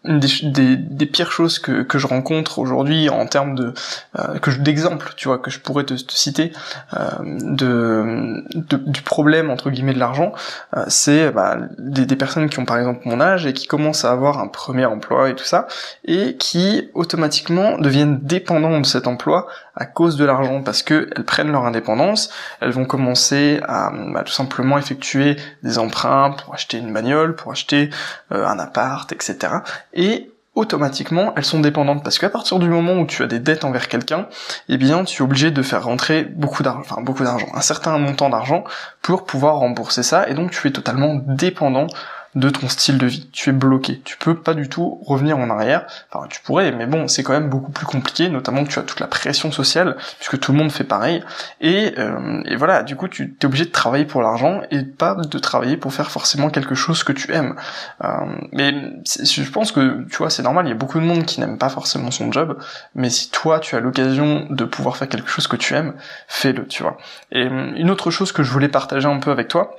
une 0.05 0.21
des, 0.21 1.07
pires 1.07 1.33
choses 1.33 1.59
que, 1.59 1.83
que 1.83 1.99
je 1.99 2.07
rencontre 2.07 2.61
aujourd'hui 2.61 3.09
en 3.09 3.27
termes 3.27 3.57
de 3.57 3.75
euh, 4.17 4.39
que 4.39 4.51
d'exemples 4.53 5.13
tu 5.17 5.27
vois 5.27 5.39
que 5.39 5.51
je 5.51 5.59
pourrais 5.59 5.85
te, 5.85 5.95
citer 5.97 6.53
euh, 6.95 7.09
de, 7.25 8.45
du 8.55 9.03
problème 9.03 9.51
entre 9.51 9.71
guillemets 9.71 9.95
de 9.95 9.99
l'argent 9.99 10.33
euh, 10.77 10.85
c'est 10.87 11.33
bah, 11.33 11.57
des, 11.79 12.07
personnes 12.15 12.49
qui 12.49 12.61
ont 12.61 12.65
par 12.65 12.79
exemple 12.79 13.01
mon 13.07 13.21
âge 13.21 13.45
et 13.47 13.53
qui 13.53 13.67
commencent 13.67 14.05
à 14.05 14.13
avoir 14.13 14.39
un 14.39 14.47
premier 14.47 14.87
emploi 14.87 15.31
et 15.31 15.35
tout 15.35 15.45
ça 15.45 15.67
et 16.05 16.37
qui 16.37 16.91
automatiquement 16.95 17.77
deviennent 17.79 18.21
dépendants 18.23 18.81
de 18.81 18.87
cet 18.87 19.09
emploi 19.09 19.49
à 19.75 19.85
cause 19.85 20.17
de 20.17 20.25
l'argent 20.25 20.63
parce 20.63 20.85
que 20.85 21.11
elles 21.17 21.25
prennent 21.25 21.51
leur 21.51 21.67
indépendance 21.67 22.31
elles 22.61 22.71
vont 22.71 22.85
commencer 22.85 23.61
à 23.67 23.91
bah, 24.13 24.23
tout 24.23 24.33
simplement 24.33 24.79
effectuer 24.79 25.37
des 25.65 25.79
emprunts 25.79 26.37
pour 26.39 26.55
acheter 26.55 26.79
une 26.79 26.93
bagnole 26.93 27.35
pour 27.35 27.51
acheter 27.51 27.91
un 28.31 28.59
appart 28.61 29.11
etc 29.13 29.59
et 29.95 30.31
automatiquement 30.55 31.33
elles 31.37 31.45
sont 31.45 31.61
dépendantes. 31.61 32.03
Parce 32.03 32.19
qu'à 32.19 32.31
partir 32.31 32.59
du 32.59 32.69
moment 32.69 32.95
où 32.95 33.07
tu 33.07 33.23
as 33.23 33.27
des 33.27 33.39
dettes 33.39 33.65
envers 33.65 33.89
quelqu'un, 33.89 34.27
eh 34.69 34.77
bien 34.77 35.05
tu 35.05 35.23
es 35.23 35.25
obligé 35.25 35.51
de 35.51 35.63
faire 35.63 35.85
rentrer 35.85 36.25
beaucoup 36.25 36.63
d'argent, 36.63 36.81
enfin 36.81 37.01
beaucoup 37.01 37.25
d'argent, 37.25 37.47
un 37.55 37.61
certain 37.61 37.97
montant 37.99 38.29
d'argent 38.29 38.65
pour 39.01 39.25
pouvoir 39.25 39.57
rembourser 39.57 40.03
ça. 40.03 40.29
Et 40.29 40.35
donc 40.35 40.51
tu 40.51 40.67
es 40.67 40.73
totalement 40.73 41.15
dépendant 41.15 41.87
de 42.35 42.51
ton 42.51 42.69
style 42.69 42.99
de 42.99 43.07
vie. 43.07 43.29
Tu 43.33 43.51
es 43.51 43.53
bloqué. 43.53 44.01
Tu 44.05 44.17
peux 44.17 44.35
pas 44.35 44.55
du 44.55 44.69
tout 44.69 45.01
revenir 45.05 45.39
en 45.39 45.51
arrière. 45.51 45.87
Enfin, 46.11 46.27
tu 46.29 46.41
pourrais, 46.43 46.73
mais 46.73 46.87
bon, 46.87 47.09
c'est 47.09 47.23
quand 47.23 47.33
même 47.33 47.49
beaucoup 47.49 47.73
plus 47.73 47.87
compliqué, 47.87 48.29
notamment 48.29 48.65
que 48.65 48.71
tu 48.71 48.79
as 48.79 48.83
toute 48.83 49.01
la 49.01 49.07
pression 49.07 49.51
sociale, 49.51 49.97
puisque 50.19 50.39
tout 50.39 50.53
le 50.53 50.59
monde 50.59 50.71
fait 50.71 50.85
pareil. 50.85 51.23
Et, 51.61 51.95
euh, 51.99 52.43
et 52.45 52.57
voilà, 52.57 52.83
du 52.83 52.97
coup, 52.97 53.09
tu 53.09 53.37
es 53.41 53.47
obligé 53.47 53.65
de 53.65 53.71
travailler 53.71 54.05
pour 54.05 54.23
l'argent 54.23 54.63
et 54.71 54.83
pas 54.83 55.15
de 55.15 55.39
travailler 55.39 55.77
pour 55.77 55.93
faire 55.93 56.11
forcément 56.11 56.51
quelque 56.51 56.75
chose 56.75 57.03
que 57.03 57.13
tu 57.13 57.33
aimes. 57.33 57.57
Euh, 58.05 58.09
mais 58.53 58.73
je 59.07 59.51
pense 59.51 59.73
que, 59.73 60.05
tu 60.09 60.17
vois, 60.17 60.31
c'est 60.31 60.43
normal, 60.43 60.67
il 60.67 60.71
y 60.71 60.73
a 60.73 60.77
beaucoup 60.77 61.01
de 61.01 61.05
monde 61.05 61.25
qui 61.25 61.41
n'aime 61.41 61.59
pas 61.59 61.69
forcément 61.69 62.11
son 62.11 62.31
job, 62.33 62.59
mais 62.95 63.11
si 63.11 63.31
toi, 63.31 63.61
tu 63.61 63.77
as 63.77 63.81
l'occasion 63.81 64.47
de 64.51 64.65
pouvoir 64.65 64.97
faire 64.97 65.09
quelque 65.09 65.29
chose 65.29 65.47
que 65.47 65.57
tu 65.57 65.75
aimes, 65.75 65.95
fais-le, 66.27 66.67
tu 66.67 66.83
vois. 66.83 66.97
Et 67.33 67.43
une 67.43 67.91
autre 67.91 68.11
chose 68.11 68.33
que 68.33 68.43
je 68.43 68.51
voulais 68.51 68.69
partager 68.69 69.09
un 69.09 69.19
peu 69.19 69.31
avec 69.31 69.49
toi, 69.49 69.77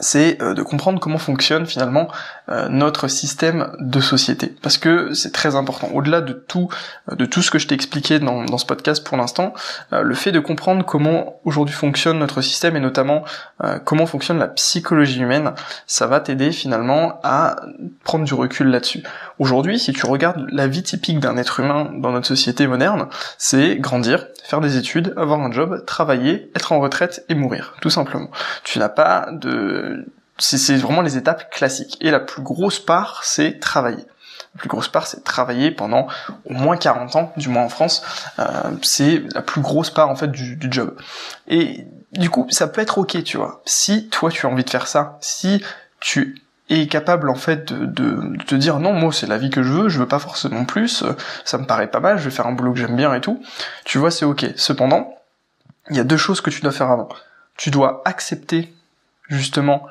c'est 0.00 0.42
euh, 0.42 0.54
de 0.54 0.62
comprendre 0.62 0.98
comment 0.98 1.18
fonctionne 1.18 1.66
finalement 1.66 2.08
euh, 2.48 2.68
notre 2.68 3.08
système 3.08 3.76
de 3.80 4.00
société. 4.00 4.54
Parce 4.62 4.76
que 4.76 5.14
c'est 5.14 5.32
très 5.32 5.54
important. 5.56 5.88
Au-delà 5.92 6.20
de 6.20 6.32
tout 6.32 6.68
euh, 7.10 7.14
de 7.14 7.26
tout 7.26 7.42
ce 7.42 7.50
que 7.50 7.58
je 7.58 7.68
t'ai 7.68 7.74
expliqué 7.74 8.18
dans, 8.18 8.44
dans, 8.44 8.58
ce 8.58 8.66
podcast 8.66 9.04
pour 9.04 9.16
l'instant 9.16 9.52
le 9.90 10.14
fait 10.14 10.32
de 10.32 10.40
comprendre 10.40 10.84
comment 10.84 11.40
aujourd'hui 11.44 11.74
fonctionne 11.74 12.18
notre 12.18 12.40
système 12.40 12.76
et 12.76 12.80
notamment 12.80 13.24
comment 13.84 14.06
fonctionne 14.06 14.38
la 14.38 14.48
psychologie 14.48 15.20
humaine 15.20 15.52
ça 15.86 16.06
va 16.06 16.20
t'aider 16.20 16.52
finalement 16.52 17.20
à 17.22 17.56
prendre 18.04 18.24
du 18.24 18.34
recul 18.34 18.68
là-dessus. 18.68 19.02
Aujourd'hui 19.38 19.78
si 19.78 19.92
tu 19.92 20.06
regardes 20.06 20.46
la 20.50 20.66
vie 20.66 20.82
typique 20.82 21.20
d'un 21.20 21.36
être 21.36 21.60
humain 21.60 21.90
dans 21.94 22.12
notre 22.12 22.26
société 22.26 22.66
moderne 22.66 23.08
c'est 23.38 23.76
grandir 23.76 24.26
faire 24.44 24.60
des 24.60 24.76
études 24.76 25.12
avoir 25.16 25.40
un 25.40 25.52
job 25.52 25.84
travailler 25.84 26.50
être 26.54 26.72
en 26.72 26.80
retraite 26.80 27.24
et 27.28 27.34
mourir 27.34 27.74
tout 27.80 27.90
simplement. 27.90 28.30
Tu 28.62 28.78
n'as 28.78 28.88
pas 28.88 29.28
de 29.32 29.73
c'est 30.38 30.76
vraiment 30.76 31.02
les 31.02 31.16
étapes 31.16 31.50
classiques. 31.50 31.96
Et 32.00 32.10
la 32.10 32.20
plus 32.20 32.42
grosse 32.42 32.78
part, 32.78 33.22
c'est 33.24 33.60
travailler. 33.60 34.04
La 34.54 34.58
plus 34.60 34.68
grosse 34.68 34.88
part, 34.88 35.06
c'est 35.06 35.24
travailler 35.24 35.70
pendant 35.70 36.06
au 36.44 36.52
moins 36.52 36.76
40 36.76 37.16
ans, 37.16 37.32
du 37.36 37.48
moins 37.48 37.64
en 37.64 37.68
France. 37.68 38.02
Euh, 38.38 38.70
c'est 38.82 39.22
la 39.34 39.42
plus 39.42 39.60
grosse 39.60 39.90
part 39.90 40.10
en 40.10 40.16
fait 40.16 40.30
du, 40.30 40.58
job. 40.70 40.96
Et 41.48 41.86
du 42.12 42.30
coup, 42.30 42.46
ça 42.50 42.68
peut 42.68 42.80
être 42.80 42.98
ok, 42.98 43.22
tu 43.24 43.36
vois. 43.36 43.62
Si 43.64 44.08
toi 44.08 44.30
tu 44.30 44.46
as 44.46 44.48
envie 44.48 44.64
de 44.64 44.70
faire 44.70 44.86
ça, 44.86 45.18
si 45.20 45.64
tu 46.00 46.40
es 46.70 46.86
capable 46.86 47.30
en 47.30 47.34
fait 47.34 47.72
de, 47.72 47.86
de, 47.86 48.42
te 48.44 48.54
dire 48.54 48.78
non 48.78 48.94
moi 48.94 49.12
c'est 49.12 49.26
la 49.26 49.36
vie 49.36 49.50
que 49.50 49.62
je 49.62 49.70
veux, 49.70 49.88
je 49.90 49.98
veux 49.98 50.08
pas 50.08 50.18
forcément 50.18 50.64
plus, 50.64 51.04
ça 51.44 51.58
me 51.58 51.66
paraît 51.66 51.90
pas 51.90 52.00
mal, 52.00 52.18
je 52.18 52.24
vais 52.24 52.30
faire 52.30 52.46
un 52.46 52.52
boulot 52.52 52.72
que 52.72 52.78
j'aime 52.78 52.96
bien 52.96 53.12
et 53.12 53.20
tout, 53.20 53.42
tu 53.84 53.98
vois 53.98 54.10
c'est 54.10 54.24
ok. 54.24 54.46
Cependant, 54.56 55.14
il 55.90 55.96
y 55.96 56.00
a 56.00 56.04
deux 56.04 56.16
choses 56.16 56.40
que 56.40 56.50
tu 56.50 56.62
dois 56.62 56.72
faire 56.72 56.90
avant. 56.90 57.08
Tu 57.56 57.70
dois 57.70 58.02
accepter 58.04 58.73
justement 59.28 59.86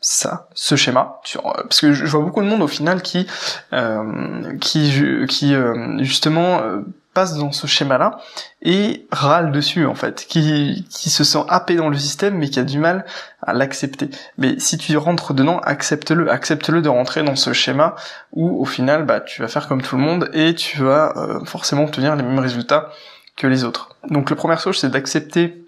ça, 0.00 0.48
ce 0.54 0.76
schéma, 0.76 1.20
parce 1.42 1.80
que 1.80 1.94
je 1.94 2.04
vois 2.04 2.20
beaucoup 2.20 2.42
de 2.42 2.46
monde 2.46 2.60
au 2.60 2.68
final 2.68 3.00
qui, 3.00 3.26
euh, 3.72 4.54
qui, 4.58 4.92
qui 5.28 5.54
euh, 5.54 5.96
justement 6.02 6.60
euh, 6.60 6.82
passe 7.14 7.38
dans 7.38 7.52
ce 7.52 7.66
schéma-là 7.66 8.18
et 8.60 9.06
râle 9.10 9.52
dessus 9.52 9.86
en 9.86 9.94
fait, 9.94 10.26
qui, 10.28 10.86
qui 10.90 11.08
se 11.08 11.24
sent 11.24 11.44
happé 11.48 11.76
dans 11.76 11.88
le 11.88 11.96
système 11.96 12.36
mais 12.36 12.50
qui 12.50 12.58
a 12.58 12.64
du 12.64 12.78
mal 12.78 13.06
à 13.40 13.54
l'accepter. 13.54 14.10
Mais 14.36 14.58
si 14.58 14.76
tu 14.76 14.94
rentres 14.98 15.32
dedans, 15.32 15.60
accepte-le, 15.60 16.30
accepte-le 16.30 16.82
de 16.82 16.88
rentrer 16.90 17.22
dans 17.22 17.36
ce 17.36 17.54
schéma 17.54 17.94
où 18.32 18.60
au 18.60 18.66
final 18.66 19.06
bah 19.06 19.20
tu 19.20 19.40
vas 19.40 19.48
faire 19.48 19.68
comme 19.68 19.80
tout 19.80 19.96
le 19.96 20.02
monde 20.02 20.28
et 20.34 20.54
tu 20.54 20.82
vas 20.82 21.14
euh, 21.16 21.44
forcément 21.46 21.84
obtenir 21.84 22.16
les 22.16 22.22
mêmes 22.22 22.40
résultats 22.40 22.90
que 23.36 23.46
les 23.46 23.64
autres. 23.64 23.96
Donc 24.10 24.28
le 24.28 24.36
premier 24.36 24.58
chose 24.58 24.78
c'est 24.78 24.90
d'accepter 24.90 25.63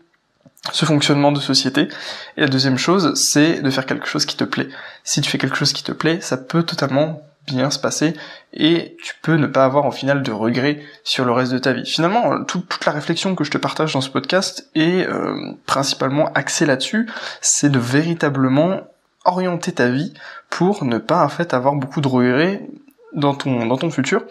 ce 0.72 0.84
fonctionnement 0.84 1.32
de 1.32 1.40
société. 1.40 1.88
Et 2.36 2.40
la 2.40 2.48
deuxième 2.48 2.78
chose, 2.78 3.14
c'est 3.14 3.60
de 3.60 3.70
faire 3.70 3.86
quelque 3.86 4.06
chose 4.06 4.26
qui 4.26 4.36
te 4.36 4.44
plaît. 4.44 4.68
Si 5.04 5.20
tu 5.20 5.30
fais 5.30 5.38
quelque 5.38 5.56
chose 5.56 5.72
qui 5.72 5.84
te 5.84 5.92
plaît, 5.92 6.20
ça 6.20 6.36
peut 6.36 6.62
totalement 6.62 7.22
bien 7.46 7.70
se 7.70 7.78
passer 7.78 8.14
et 8.52 8.96
tu 9.02 9.14
peux 9.22 9.36
ne 9.36 9.46
pas 9.46 9.64
avoir 9.64 9.86
au 9.86 9.92
final 9.92 10.22
de 10.22 10.32
regrets 10.32 10.80
sur 11.04 11.24
le 11.24 11.32
reste 11.32 11.52
de 11.52 11.58
ta 11.58 11.72
vie. 11.72 11.86
Finalement, 11.86 12.32
euh, 12.32 12.44
toute 12.44 12.84
la 12.84 12.92
réflexion 12.92 13.34
que 13.34 13.44
je 13.44 13.50
te 13.50 13.58
partage 13.58 13.92
dans 13.92 14.00
ce 14.00 14.10
podcast 14.10 14.68
est 14.74 15.06
euh, 15.06 15.52
principalement 15.64 16.32
axée 16.32 16.66
là-dessus, 16.66 17.08
c'est 17.40 17.70
de 17.70 17.78
véritablement 17.78 18.80
orienter 19.24 19.72
ta 19.72 19.88
vie 19.88 20.12
pour 20.50 20.84
ne 20.84 20.98
pas 20.98 21.24
en 21.24 21.28
fait 21.28 21.54
avoir 21.54 21.74
beaucoup 21.74 22.00
de 22.00 22.08
regrets 22.08 22.66
dans 23.12 23.34
ton 23.34 23.66
dans 23.66 23.76
ton 23.76 23.90
futur 23.90 24.24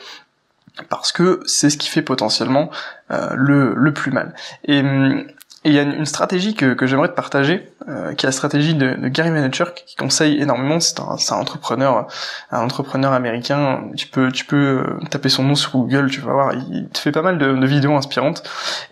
parce 0.90 1.12
que 1.12 1.42
c'est 1.46 1.70
ce 1.70 1.78
qui 1.78 1.88
fait 1.88 2.02
potentiellement 2.02 2.70
euh, 3.12 3.30
le, 3.34 3.74
le 3.76 3.94
plus 3.94 4.12
mal. 4.12 4.34
Hum, 4.68 5.26
et 5.65 5.69
il 5.69 5.73
y 5.73 5.80
a 5.80 5.82
une, 5.82 6.06
stratégie 6.06 6.54
que, 6.54 6.75
que 6.75 6.86
j'aimerais 6.86 7.08
te 7.08 7.15
partager, 7.15 7.67
euh, 7.88 8.13
qui 8.13 8.28
est 8.28 8.30
la 8.30 8.32
stratégie 8.32 8.75
de, 8.75 8.93
de 8.93 9.08
Gary 9.08 9.32
Vaynerchuk, 9.32 9.84
qui 9.88 9.95
conseille 9.95 10.39
énormément. 10.39 10.80
C'est 10.80 10.99
un, 10.99 11.17
un, 11.32 11.39
entrepreneur, 11.39 12.08
un 12.51 12.62
entrepreneur 12.62 13.13
américain. 13.13 13.89
Tu 13.97 14.06
peux, 14.06 14.32
tu 14.32 14.45
peux 14.45 14.56
euh, 14.56 14.99
taper 15.10 15.30
son 15.30 15.43
nom 15.43 15.56
sur 15.56 15.71
Google, 15.71 16.12
tu 16.12 16.21
vas 16.21 16.34
voir. 16.34 16.54
Il 16.54 16.88
te 16.89 16.99
fait 16.99 17.12
pas 17.12 17.23
mal 17.23 17.39
de, 17.39 17.51
de 17.51 17.65
vidéos 17.65 17.95
inspirantes. 17.95 18.43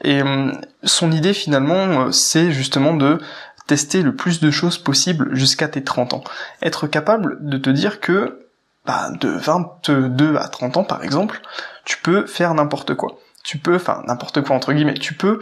Et 0.04 0.24
euh, 0.24 0.52
son 0.82 1.12
idée 1.12 1.34
finalement, 1.34 2.12
c'est 2.12 2.52
justement 2.52 2.96
de 2.96 3.20
tester 3.68 4.02
le 4.02 4.16
plus 4.16 4.40
de 4.40 4.50
choses 4.50 4.80
possible 4.80 5.36
jusqu'à 5.36 5.68
tes 5.68 5.84
30 5.84 6.16
ans. 6.16 6.24
Être 6.64 6.88
capable 6.88 7.38
de 7.48 7.60
te 7.60 7.70
dire 7.70 8.00
que 8.00 8.48
bah, 8.88 9.12
de 9.12 9.30
22 9.30 10.38
à 10.38 10.48
30 10.48 10.78
ans 10.78 10.84
par 10.84 11.04
exemple, 11.04 11.40
tu 11.86 11.98
peux 11.98 12.26
faire 12.26 12.56
n'importe 12.56 12.96
quoi. 12.96 13.20
Tu 13.44 13.60
peux, 13.60 13.76
enfin 13.76 14.02
n'importe 14.08 14.42
quoi 14.42 14.56
entre 14.56 14.74
guillemets, 14.74 14.96
tu 14.96 15.14
peux 15.14 15.40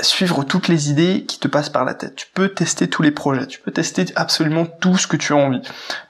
suivre 0.00 0.44
toutes 0.44 0.68
les 0.68 0.90
idées 0.90 1.24
qui 1.26 1.38
te 1.38 1.48
passent 1.48 1.68
par 1.68 1.84
la 1.84 1.94
tête. 1.94 2.16
Tu 2.16 2.26
peux 2.32 2.48
tester 2.48 2.88
tous 2.88 3.02
les 3.02 3.10
projets, 3.10 3.46
tu 3.46 3.60
peux 3.60 3.70
tester 3.70 4.06
absolument 4.16 4.64
tout 4.64 4.96
ce 4.96 5.06
que 5.06 5.16
tu 5.16 5.32
as 5.32 5.36
envie, 5.36 5.60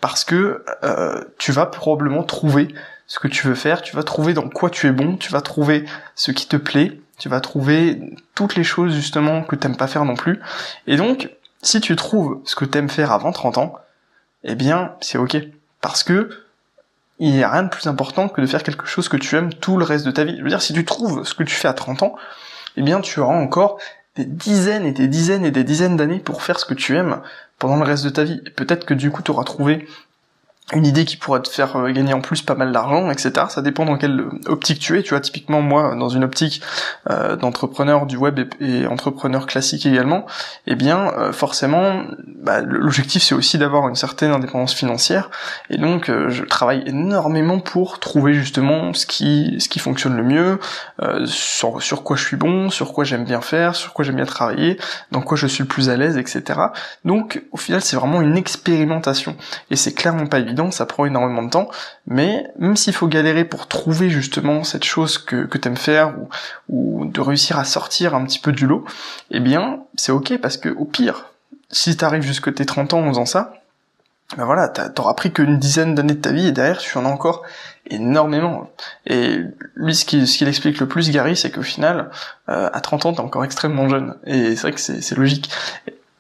parce 0.00 0.24
que 0.24 0.64
euh, 0.84 1.24
tu 1.38 1.52
vas 1.52 1.66
probablement 1.66 2.22
trouver 2.22 2.68
ce 3.06 3.18
que 3.18 3.28
tu 3.28 3.46
veux 3.46 3.54
faire, 3.54 3.82
tu 3.82 3.96
vas 3.96 4.04
trouver 4.04 4.34
dans 4.34 4.48
quoi 4.48 4.70
tu 4.70 4.86
es 4.86 4.92
bon, 4.92 5.16
tu 5.16 5.32
vas 5.32 5.40
trouver 5.40 5.84
ce 6.14 6.30
qui 6.30 6.46
te 6.46 6.56
plaît, 6.56 7.00
tu 7.18 7.28
vas 7.28 7.40
trouver 7.40 8.00
toutes 8.34 8.54
les 8.54 8.64
choses 8.64 8.94
justement 8.94 9.42
que 9.42 9.56
t'aimes 9.56 9.76
pas 9.76 9.88
faire 9.88 10.04
non 10.04 10.14
plus. 10.14 10.40
Et 10.86 10.96
donc, 10.96 11.30
si 11.60 11.80
tu 11.80 11.96
trouves 11.96 12.40
ce 12.44 12.54
que 12.54 12.64
t'aimes 12.64 12.88
faire 12.88 13.12
avant 13.12 13.32
30 13.32 13.58
ans, 13.58 13.74
eh 14.44 14.54
bien, 14.54 14.94
c'est 15.00 15.18
ok. 15.18 15.36
Parce 15.80 16.04
que 16.04 16.30
il 17.18 17.32
n'y 17.32 17.44
a 17.44 17.50
rien 17.50 17.62
de 17.62 17.68
plus 17.68 17.86
important 17.86 18.28
que 18.28 18.40
de 18.40 18.46
faire 18.46 18.62
quelque 18.62 18.86
chose 18.86 19.08
que 19.08 19.16
tu 19.16 19.36
aimes 19.36 19.52
tout 19.52 19.76
le 19.76 19.84
reste 19.84 20.04
de 20.04 20.10
ta 20.10 20.24
vie. 20.24 20.36
Je 20.38 20.42
veux 20.42 20.48
dire, 20.48 20.62
si 20.62 20.72
tu 20.72 20.84
trouves 20.84 21.24
ce 21.24 21.34
que 21.34 21.44
tu 21.44 21.54
fais 21.54 21.68
à 21.68 21.72
30 21.72 22.02
ans, 22.02 22.16
eh 22.76 22.82
bien 22.82 23.00
tu 23.00 23.20
auras 23.20 23.36
encore 23.36 23.78
des 24.16 24.24
dizaines 24.24 24.84
et 24.84 24.92
des 24.92 25.08
dizaines 25.08 25.44
et 25.44 25.50
des 25.50 25.64
dizaines 25.64 25.96
d'années 25.96 26.18
pour 26.18 26.42
faire 26.42 26.58
ce 26.60 26.64
que 26.64 26.74
tu 26.74 26.96
aimes 26.96 27.20
pendant 27.58 27.76
le 27.76 27.84
reste 27.84 28.04
de 28.04 28.10
ta 28.10 28.24
vie. 28.24 28.42
Peut-être 28.56 28.84
que 28.84 28.94
du 28.94 29.10
coup 29.10 29.22
tu 29.22 29.30
auras 29.30 29.44
trouvé 29.44 29.86
une 30.74 30.86
idée 30.86 31.04
qui 31.04 31.16
pourrait 31.16 31.42
te 31.42 31.48
faire 31.48 31.76
euh, 31.76 31.90
gagner 31.90 32.14
en 32.14 32.20
plus 32.20 32.40
pas 32.42 32.54
mal 32.54 32.72
d'argent, 32.72 33.10
etc. 33.10 33.46
Ça 33.48 33.62
dépend 33.62 33.84
dans 33.84 33.98
quelle 33.98 34.24
optique 34.46 34.78
tu 34.78 34.98
es. 34.98 35.02
Tu 35.02 35.10
vois, 35.10 35.20
typiquement 35.20 35.60
moi, 35.60 35.94
dans 35.96 36.08
une 36.08 36.24
optique 36.24 36.62
euh, 37.10 37.36
d'entrepreneur 37.36 38.06
du 38.06 38.16
web 38.16 38.40
et, 38.60 38.86
entrepreneur 38.86 39.46
classique 39.46 39.86
également, 39.86 40.24
eh 40.66 40.74
bien, 40.74 41.12
euh, 41.18 41.32
forcément, 41.32 42.04
bah, 42.42 42.60
l'objectif 42.60 43.22
c'est 43.22 43.34
aussi 43.34 43.58
d'avoir 43.58 43.88
une 43.88 43.96
certaine 43.96 44.30
indépendance 44.30 44.74
financière. 44.74 45.30
Et 45.68 45.76
donc, 45.76 46.10
je 46.10 46.44
travaille 46.44 46.82
énormément 46.86 47.58
pour 47.58 47.98
trouver 47.98 48.34
justement 48.34 48.94
ce 48.94 49.06
qui 49.06 49.56
ce 49.58 49.68
qui 49.68 49.78
fonctionne 49.78 50.16
le 50.16 50.22
mieux, 50.22 50.58
sur, 51.26 51.82
sur 51.82 52.02
quoi 52.02 52.16
je 52.16 52.24
suis 52.24 52.36
bon, 52.36 52.70
sur 52.70 52.92
quoi 52.92 53.04
j'aime 53.04 53.24
bien 53.24 53.40
faire, 53.40 53.74
sur 53.74 53.92
quoi 53.92 54.04
j'aime 54.04 54.16
bien 54.16 54.24
travailler, 54.24 54.78
dans 55.10 55.20
quoi 55.20 55.36
je 55.36 55.46
suis 55.46 55.62
le 55.62 55.68
plus 55.68 55.90
à 55.90 55.96
l'aise, 55.96 56.16
etc. 56.16 56.60
Donc, 57.04 57.42
au 57.52 57.56
final, 57.56 57.80
c'est 57.80 57.96
vraiment 57.96 58.20
une 58.20 58.36
expérimentation. 58.36 59.36
Et 59.70 59.76
c'est 59.76 59.92
clairement 59.92 60.26
pas 60.26 60.38
évident 60.38 60.51
ça 60.70 60.86
prend 60.86 61.04
énormément 61.04 61.42
de 61.42 61.50
temps, 61.50 61.68
mais 62.06 62.46
même 62.58 62.76
s'il 62.76 62.92
faut 62.92 63.08
galérer 63.08 63.44
pour 63.44 63.66
trouver 63.66 64.10
justement 64.10 64.64
cette 64.64 64.84
chose 64.84 65.18
que, 65.18 65.44
que 65.46 65.58
t'aimes 65.58 65.76
faire 65.76 66.14
ou, 66.68 67.04
de 67.06 67.20
réussir 67.20 67.58
à 67.58 67.64
sortir 67.64 68.14
un 68.14 68.24
petit 68.24 68.38
peu 68.38 68.52
du 68.52 68.66
lot, 68.66 68.84
eh 69.30 69.40
bien 69.40 69.80
c'est 69.96 70.12
ok 70.12 70.38
parce 70.38 70.56
que 70.56 70.68
au 70.68 70.84
pire, 70.84 71.26
si 71.70 71.96
t'arrives 71.96 72.22
jusque 72.22 72.54
tes 72.54 72.66
30 72.66 72.94
ans 72.94 73.00
en 73.00 73.08
faisant 73.08 73.26
ça, 73.26 73.54
ben 74.36 74.46
voilà, 74.46 74.68
t'auras 74.68 75.12
pris 75.12 75.30
qu'une 75.30 75.58
dizaine 75.58 75.94
d'années 75.94 76.14
de 76.14 76.20
ta 76.20 76.32
vie 76.32 76.46
et 76.46 76.52
derrière 76.52 76.78
tu 76.78 76.96
en 76.96 77.04
as 77.04 77.08
encore 77.08 77.42
énormément. 77.90 78.70
Et 79.06 79.40
lui, 79.74 79.94
ce 79.94 80.06
qu'il 80.06 80.26
ce 80.26 80.44
explique 80.44 80.80
le 80.80 80.88
plus, 80.88 81.10
Gary, 81.10 81.36
c'est 81.36 81.50
qu'au 81.50 81.62
final, 81.62 82.10
euh, 82.48 82.70
à 82.72 82.80
30 82.80 83.06
ans, 83.06 83.12
t'es 83.12 83.20
encore 83.20 83.44
extrêmement 83.44 83.88
jeune. 83.90 84.16
Et 84.24 84.56
c'est 84.56 84.62
vrai 84.62 84.72
que 84.72 84.80
c'est 84.80 85.14
logique 85.16 85.50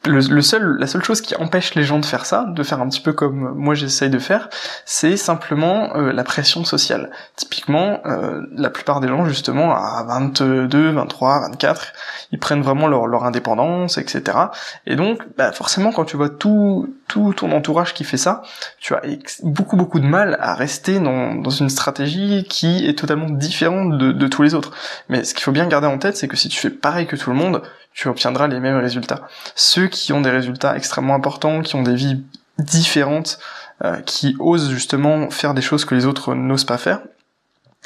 le, 0.04 0.42
seul, 0.42 0.76
la 0.78 0.86
seule 0.86 1.04
chose 1.04 1.20
qui 1.20 1.36
empêche 1.36 1.74
les 1.74 1.84
gens 1.84 1.98
de 1.98 2.04
faire 2.04 2.26
ça, 2.26 2.44
de 2.48 2.62
faire 2.62 2.80
un 2.80 2.88
petit 2.88 3.00
peu 3.00 3.12
comme 3.12 3.54
moi 3.54 3.74
j'essaye 3.74 4.10
de 4.10 4.18
faire, 4.18 4.48
c'est 4.84 5.16
simplement 5.16 5.94
euh, 5.96 6.12
la 6.12 6.24
pression 6.24 6.64
sociale. 6.64 7.10
Typiquement, 7.36 8.00
euh, 8.06 8.42
la 8.52 8.70
plupart 8.70 9.00
des 9.00 9.08
gens 9.08 9.24
justement 9.26 9.74
à 9.74 10.04
22, 10.08 10.90
23, 10.90 11.40
24, 11.50 11.92
ils 12.32 12.38
prennent 12.38 12.62
vraiment 12.62 12.88
leur, 12.88 13.06
leur 13.06 13.24
indépendance, 13.24 13.96
etc. 13.96 14.38
Et 14.86 14.96
donc, 14.96 15.20
bah, 15.36 15.52
forcément, 15.52 15.92
quand 15.92 16.04
tu 16.04 16.16
vois 16.16 16.30
tout, 16.30 16.94
tout 17.06 17.32
ton 17.34 17.52
entourage 17.52 17.94
qui 17.94 18.02
fait 18.02 18.16
ça, 18.16 18.42
tu 18.78 18.94
as 18.94 19.02
beaucoup 19.42 19.76
beaucoup 19.76 20.00
de 20.00 20.06
mal 20.06 20.36
à 20.40 20.54
rester 20.54 20.98
dans, 20.98 21.34
dans 21.34 21.50
une 21.50 21.68
stratégie 21.68 22.44
qui 22.48 22.88
est 22.88 22.98
totalement 22.98 23.30
différente 23.30 23.98
de, 23.98 24.10
de 24.10 24.26
tous 24.26 24.42
les 24.42 24.54
autres. 24.54 24.72
Mais 25.08 25.22
ce 25.22 25.34
qu'il 25.34 25.44
faut 25.44 25.52
bien 25.52 25.66
garder 25.66 25.86
en 25.86 25.98
tête, 25.98 26.16
c'est 26.16 26.26
que 26.26 26.36
si 26.36 26.48
tu 26.48 26.58
fais 26.58 26.70
pareil 26.70 27.06
que 27.06 27.14
tout 27.14 27.30
le 27.30 27.36
monde, 27.36 27.62
tu 27.92 28.08
obtiendras 28.08 28.48
les 28.48 28.60
mêmes 28.60 28.78
résultats. 28.78 29.28
Ceux 29.54 29.86
qui 29.86 30.12
ont 30.12 30.20
des 30.20 30.30
résultats 30.30 30.76
extrêmement 30.76 31.14
importants, 31.14 31.62
qui 31.62 31.76
ont 31.76 31.82
des 31.82 31.94
vies 31.94 32.22
différentes, 32.58 33.38
euh, 33.84 34.00
qui 34.00 34.36
osent 34.38 34.70
justement 34.70 35.30
faire 35.30 35.54
des 35.54 35.62
choses 35.62 35.84
que 35.84 35.94
les 35.94 36.06
autres 36.06 36.34
n'osent 36.34 36.64
pas 36.64 36.78
faire, 36.78 37.00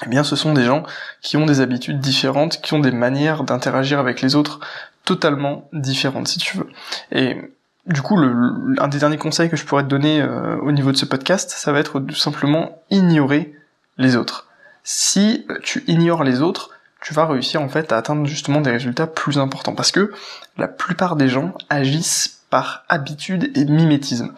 eh 0.04 0.08
bien 0.08 0.24
ce 0.24 0.36
sont 0.36 0.52
des 0.52 0.64
gens 0.64 0.84
qui 1.22 1.36
ont 1.36 1.46
des 1.46 1.60
habitudes 1.60 2.00
différentes, 2.00 2.60
qui 2.60 2.74
ont 2.74 2.78
des 2.80 2.90
manières 2.90 3.44
d'interagir 3.44 3.98
avec 3.98 4.20
les 4.20 4.34
autres 4.34 4.60
totalement 5.04 5.68
différentes 5.72 6.28
si 6.28 6.38
tu 6.38 6.58
veux. 6.58 6.68
Et 7.12 7.40
du 7.86 8.02
coup, 8.02 8.16
le, 8.16 8.74
un 8.78 8.88
des 8.88 8.98
derniers 8.98 9.16
conseils 9.16 9.48
que 9.48 9.56
je 9.56 9.64
pourrais 9.64 9.84
te 9.84 9.88
donner 9.88 10.20
euh, 10.20 10.56
au 10.58 10.72
niveau 10.72 10.92
de 10.92 10.96
ce 10.96 11.06
podcast, 11.06 11.50
ça 11.50 11.72
va 11.72 11.78
être 11.78 12.00
de 12.00 12.12
simplement 12.12 12.82
ignorer 12.90 13.54
les 13.96 14.16
autres. 14.16 14.48
Si 14.82 15.46
tu 15.62 15.84
ignores 15.86 16.24
les 16.24 16.42
autres, 16.42 16.70
tu 17.06 17.14
vas 17.14 17.24
réussir 17.24 17.62
en 17.62 17.68
fait 17.68 17.92
à 17.92 17.98
atteindre 17.98 18.26
justement 18.26 18.60
des 18.60 18.72
résultats 18.72 19.06
plus 19.06 19.38
importants 19.38 19.76
parce 19.76 19.92
que 19.92 20.12
la 20.58 20.66
plupart 20.66 21.14
des 21.14 21.28
gens 21.28 21.54
agissent 21.70 22.40
par 22.50 22.84
habitude 22.88 23.56
et 23.56 23.64
mimétisme. 23.64 24.34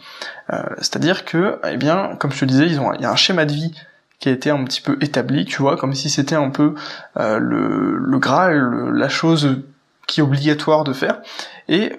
Euh, 0.53 0.63
c'est-à-dire 0.77 1.25
que, 1.25 1.59
eh 1.67 1.79
bien, 1.79 2.15
comme 2.19 2.31
je 2.31 2.41
te 2.41 2.45
disais, 2.45 2.67
ils 2.67 2.79
ont, 2.79 2.93
il 2.93 3.01
y 3.01 3.07
a 3.07 3.11
un 3.11 3.17
schéma 3.17 3.47
de 3.47 3.53
vie 3.53 3.75
qui 4.19 4.29
a 4.29 4.33
été 4.33 4.51
un 4.51 4.63
petit 4.65 4.83
peu 4.83 4.99
établi, 5.01 5.47
tu 5.47 5.63
vois, 5.63 5.79
comme 5.79 5.95
si 5.95 6.11
c'était 6.11 6.35
un 6.35 6.51
peu 6.51 6.75
euh, 7.17 7.39
le, 7.39 7.97
le 7.97 8.19
Graal, 8.19 8.91
la 8.93 9.09
chose 9.09 9.63
qui 10.07 10.21
est 10.21 10.23
obligatoire 10.23 10.85
de 10.85 10.93
faire. 10.93 11.23
Et 11.69 11.97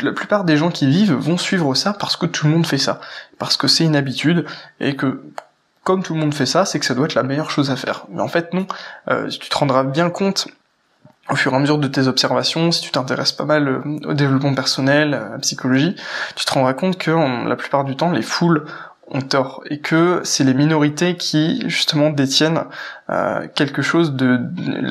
la 0.00 0.12
plupart 0.12 0.44
des 0.44 0.56
gens 0.56 0.70
qui 0.70 0.86
vivent 0.86 1.12
vont 1.12 1.36
suivre 1.36 1.74
ça 1.74 1.92
parce 1.92 2.16
que 2.16 2.24
tout 2.24 2.46
le 2.46 2.54
monde 2.54 2.66
fait 2.66 2.78
ça, 2.78 3.00
parce 3.38 3.58
que 3.58 3.68
c'est 3.68 3.84
une 3.84 3.96
habitude 3.96 4.46
et 4.80 4.96
que 4.96 5.24
comme 5.86 6.02
tout 6.02 6.14
le 6.14 6.20
monde 6.20 6.34
fait 6.34 6.46
ça, 6.46 6.64
c'est 6.64 6.80
que 6.80 6.84
ça 6.84 6.96
doit 6.96 7.04
être 7.04 7.14
la 7.14 7.22
meilleure 7.22 7.48
chose 7.48 7.70
à 7.70 7.76
faire. 7.76 8.06
Mais 8.10 8.20
en 8.20 8.26
fait, 8.26 8.52
non. 8.52 8.66
Euh, 9.08 9.28
tu 9.28 9.48
te 9.48 9.56
rendras 9.56 9.84
bien 9.84 10.10
compte 10.10 10.48
au 11.30 11.36
fur 11.36 11.52
et 11.52 11.56
à 11.56 11.60
mesure 11.60 11.78
de 11.78 11.86
tes 11.86 12.08
observations, 12.08 12.72
si 12.72 12.80
tu 12.80 12.90
t'intéresses 12.90 13.30
pas 13.30 13.44
mal 13.44 13.68
euh, 13.68 13.80
au 14.04 14.12
développement 14.12 14.52
personnel, 14.52 15.14
à 15.14 15.28
la 15.30 15.38
psychologie, 15.38 15.94
tu 16.34 16.44
te 16.44 16.52
rendras 16.52 16.74
compte 16.74 16.98
que 16.98 17.12
la 17.46 17.54
plupart 17.54 17.84
du 17.84 17.94
temps, 17.94 18.10
les 18.10 18.22
foules 18.22 18.64
ont 19.08 19.20
tort 19.20 19.62
et 19.70 19.78
que 19.78 20.20
c'est 20.24 20.42
les 20.42 20.54
minorités 20.54 21.16
qui 21.16 21.62
justement 21.68 22.10
détiennent 22.10 22.64
euh, 23.08 23.46
quelque 23.54 23.82
chose 23.82 24.14
de 24.14 24.40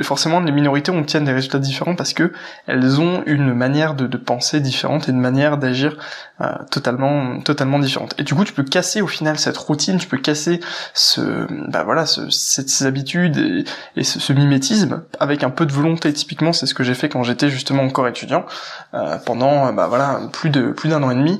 forcément 0.03 0.39
les 0.39 0.53
minorités 0.53 0.89
obtiennent 0.89 1.25
des 1.25 1.33
résultats 1.33 1.59
différents 1.59 1.95
parce 1.95 2.13
que 2.13 2.31
elles 2.65 3.01
ont 3.01 3.23
une 3.25 3.53
manière 3.53 3.93
de, 3.93 4.07
de 4.07 4.15
penser 4.15 4.61
différente 4.61 5.09
et 5.09 5.11
une 5.11 5.19
manière 5.19 5.57
d'agir 5.57 5.97
euh, 6.39 6.45
totalement 6.71 7.41
totalement 7.41 7.77
différente. 7.77 8.15
Et 8.17 8.23
du 8.23 8.33
coup 8.35 8.45
tu 8.45 8.53
peux 8.53 8.63
casser 8.63 9.01
au 9.01 9.07
final 9.07 9.37
cette 9.37 9.57
routine 9.57 9.97
tu 9.97 10.07
peux 10.07 10.17
casser 10.17 10.61
ce 10.93 11.45
bah 11.69 11.83
voilà 11.83 12.05
ce, 12.05 12.29
ces 12.29 12.85
habitudes 12.85 13.37
et, 13.37 13.65
et 13.97 14.03
ce, 14.05 14.31
mimétisme 14.31 15.03
avec 15.19 15.43
un 15.43 15.49
peu 15.49 15.65
de 15.65 15.73
volonté. 15.73 16.13
Typiquement 16.13 16.53
c'est 16.53 16.67
ce 16.67 16.73
que 16.73 16.83
j'ai 16.83 16.93
fait 16.93 17.09
quand 17.09 17.23
j'étais 17.23 17.49
justement 17.49 17.83
encore 17.83 18.07
étudiant. 18.07 18.45
Euh, 18.93 19.17
pendant 19.25 19.73
bah 19.73 19.87
voilà 19.87 20.21
plus 20.31 20.49
de 20.49 20.71
plus 20.71 20.87
d'un 20.87 21.03
an 21.03 21.11
et 21.11 21.15
demi 21.15 21.37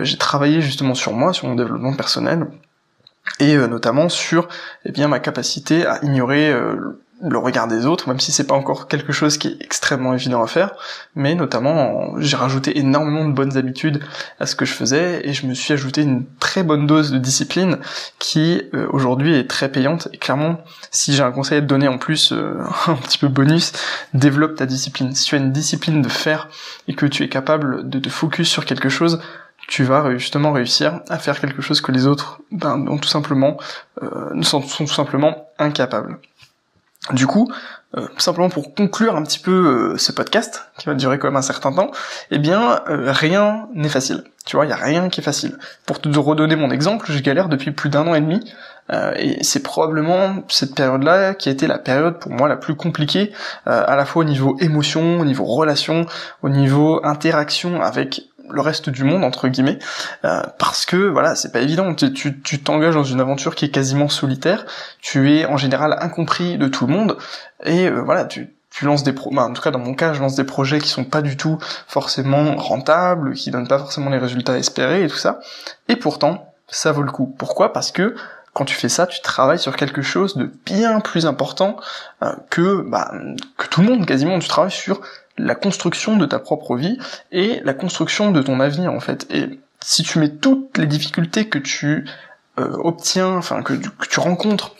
j'ai 0.00 0.16
travaillé 0.16 0.62
justement 0.62 0.94
sur 0.94 1.12
moi 1.12 1.34
sur 1.34 1.48
mon 1.48 1.54
développement 1.54 1.92
personnel 1.92 2.13
et 3.40 3.56
euh, 3.56 3.66
notamment 3.66 4.08
sur 4.08 4.48
eh 4.84 4.92
bien 4.92 5.08
ma 5.08 5.18
capacité 5.18 5.86
à 5.86 5.98
ignorer 6.02 6.52
euh, 6.52 7.00
le 7.22 7.38
regard 7.38 7.68
des 7.68 7.86
autres, 7.86 8.08
même 8.08 8.20
si 8.20 8.32
c'est 8.32 8.46
pas 8.46 8.54
encore 8.54 8.88
quelque 8.88 9.12
chose 9.12 9.38
qui 9.38 9.48
est 9.48 9.62
extrêmement 9.62 10.14
évident 10.14 10.42
à 10.42 10.46
faire, 10.46 10.72
mais 11.14 11.34
notamment 11.34 12.18
j'ai 12.18 12.36
rajouté 12.36 12.78
énormément 12.78 13.26
de 13.26 13.32
bonnes 13.32 13.56
habitudes 13.56 14.02
à 14.40 14.46
ce 14.46 14.54
que 14.56 14.64
je 14.64 14.72
faisais 14.72 15.26
et 15.26 15.32
je 15.32 15.46
me 15.46 15.54
suis 15.54 15.72
ajouté 15.72 16.02
une 16.02 16.26
très 16.40 16.62
bonne 16.62 16.86
dose 16.86 17.12
de 17.12 17.18
discipline 17.18 17.78
qui 18.18 18.62
euh, 18.74 18.86
aujourd'hui 18.90 19.34
est 19.34 19.48
très 19.48 19.70
payante 19.70 20.08
et 20.12 20.18
clairement 20.18 20.58
si 20.90 21.14
j'ai 21.14 21.22
un 21.22 21.32
conseil 21.32 21.58
à 21.58 21.60
te 21.60 21.66
donner 21.66 21.88
en 21.88 21.98
plus 21.98 22.32
euh, 22.32 22.58
un 22.86 22.96
petit 22.96 23.18
peu 23.18 23.28
bonus, 23.28 23.72
développe 24.12 24.56
ta 24.56 24.66
discipline. 24.66 25.14
Si 25.14 25.24
tu 25.24 25.34
as 25.34 25.38
une 25.38 25.52
discipline 25.52 26.02
de 26.02 26.08
faire 26.08 26.48
et 26.88 26.94
que 26.94 27.06
tu 27.06 27.22
es 27.22 27.28
capable 27.28 27.88
de 27.88 27.98
te 27.98 28.08
focus 28.08 28.48
sur 28.48 28.64
quelque 28.64 28.88
chose, 28.88 29.20
tu 29.66 29.84
vas 29.84 30.16
justement 30.16 30.52
réussir 30.52 31.00
à 31.08 31.18
faire 31.18 31.40
quelque 31.40 31.62
chose 31.62 31.80
que 31.80 31.92
les 31.92 32.06
autres 32.06 32.40
ben, 32.50 32.84
tout 33.00 33.08
simplement 33.08 33.56
euh, 34.02 34.42
sont 34.42 34.60
tout 34.60 34.86
simplement 34.86 35.48
incapables. 35.58 36.18
Du 37.12 37.26
coup, 37.26 37.52
euh, 37.96 38.06
simplement 38.16 38.48
pour 38.48 38.74
conclure 38.74 39.14
un 39.14 39.22
petit 39.22 39.38
peu 39.38 39.92
euh, 39.92 39.98
ce 39.98 40.10
podcast, 40.10 40.70
qui 40.78 40.86
va 40.86 40.94
durer 40.94 41.18
quand 41.18 41.28
même 41.28 41.36
un 41.36 41.42
certain 41.42 41.70
temps, 41.70 41.90
eh 42.30 42.38
bien, 42.38 42.80
euh, 42.88 43.12
rien 43.12 43.68
n'est 43.74 43.90
facile. 43.90 44.24
Tu 44.46 44.56
vois, 44.56 44.64
il 44.64 44.70
y 44.70 44.72
a 44.72 44.76
rien 44.76 45.10
qui 45.10 45.20
est 45.20 45.24
facile. 45.24 45.58
Pour 45.86 46.00
te 46.00 46.08
redonner 46.18 46.56
mon 46.56 46.70
exemple, 46.70 47.12
je 47.12 47.18
galère 47.18 47.50
depuis 47.50 47.72
plus 47.72 47.90
d'un 47.90 48.06
an 48.06 48.14
et 48.14 48.20
demi, 48.20 48.52
et 49.16 49.42
c'est 49.42 49.62
probablement 49.62 50.42
cette 50.48 50.74
période-là 50.74 51.32
qui 51.32 51.48
a 51.48 51.52
été 51.52 51.66
la 51.66 51.78
période 51.78 52.18
pour 52.18 52.30
moi 52.30 52.48
la 52.48 52.56
plus 52.56 52.74
compliquée, 52.74 53.32
à 53.64 53.96
la 53.96 54.04
fois 54.04 54.20
au 54.20 54.24
niveau 54.26 54.58
émotion, 54.60 55.20
au 55.20 55.24
niveau 55.24 55.44
relation, 55.44 56.04
au 56.42 56.50
niveau 56.50 57.00
interaction 57.02 57.80
avec 57.80 58.24
le 58.50 58.60
reste 58.60 58.90
du 58.90 59.04
monde 59.04 59.24
entre 59.24 59.48
guillemets 59.48 59.78
euh, 60.24 60.42
parce 60.58 60.86
que 60.86 60.96
voilà 60.96 61.34
c'est 61.34 61.52
pas 61.52 61.60
évident. 61.60 61.94
Tu, 61.94 62.40
tu 62.40 62.62
t'engages 62.62 62.94
dans 62.94 63.04
une 63.04 63.20
aventure 63.20 63.54
qui 63.54 63.66
est 63.66 63.70
quasiment 63.70 64.08
solitaire. 64.08 64.66
Tu 65.00 65.36
es 65.36 65.46
en 65.46 65.56
général 65.56 65.96
incompris 66.00 66.58
de 66.58 66.68
tout 66.68 66.86
le 66.86 66.92
monde. 66.92 67.16
Et 67.64 67.88
euh, 67.88 68.02
voilà 68.02 68.24
tu 68.24 68.54
tu 68.70 68.84
lances 68.86 69.04
des 69.04 69.12
pro 69.12 69.30
bah, 69.30 69.44
en 69.44 69.52
tout 69.52 69.62
cas 69.62 69.70
dans 69.70 69.78
mon 69.78 69.94
cas 69.94 70.14
je 70.14 70.20
lance 70.20 70.34
des 70.34 70.44
projets 70.44 70.80
qui 70.80 70.88
sont 70.88 71.04
pas 71.04 71.22
du 71.22 71.36
tout 71.36 71.58
forcément 71.86 72.56
rentables 72.56 73.34
qui 73.34 73.52
donnent 73.52 73.68
pas 73.68 73.78
forcément 73.78 74.10
les 74.10 74.18
résultats 74.18 74.58
espérés 74.58 75.04
et 75.04 75.08
tout 75.08 75.16
ça. 75.16 75.40
Et 75.88 75.96
pourtant 75.96 76.52
ça 76.68 76.92
vaut 76.92 77.02
le 77.02 77.12
coup. 77.12 77.32
Pourquoi? 77.38 77.72
Parce 77.72 77.92
que 77.92 78.14
quand 78.54 78.64
tu 78.64 78.74
fais 78.74 78.88
ça, 78.88 79.06
tu 79.06 79.20
travailles 79.20 79.58
sur 79.58 79.76
quelque 79.76 80.00
chose 80.00 80.36
de 80.36 80.50
bien 80.64 81.00
plus 81.00 81.26
important 81.26 81.76
euh, 82.22 82.32
que 82.50 82.82
bah, 82.82 83.12
que 83.58 83.66
tout 83.66 83.82
le 83.82 83.88
monde 83.88 84.06
quasiment. 84.06 84.38
Tu 84.38 84.48
travailles 84.48 84.70
sur 84.70 85.00
la 85.38 85.54
construction 85.54 86.16
de 86.16 86.26
ta 86.26 86.38
propre 86.38 86.76
vie 86.76 86.98
et 87.32 87.60
la 87.64 87.74
construction 87.74 88.30
de 88.30 88.42
ton 88.42 88.60
avenir 88.60 88.92
en 88.92 89.00
fait. 89.00 89.26
Et 89.30 89.60
si 89.80 90.02
tu 90.02 90.18
mets 90.18 90.30
toutes 90.30 90.78
les 90.78 90.86
difficultés 90.86 91.48
que 91.48 91.58
tu 91.58 92.06
euh, 92.58 92.76
obtiens, 92.78 93.36
enfin 93.36 93.62
que, 93.62 93.74
que 93.74 94.08
tu 94.08 94.20
rencontres 94.20 94.74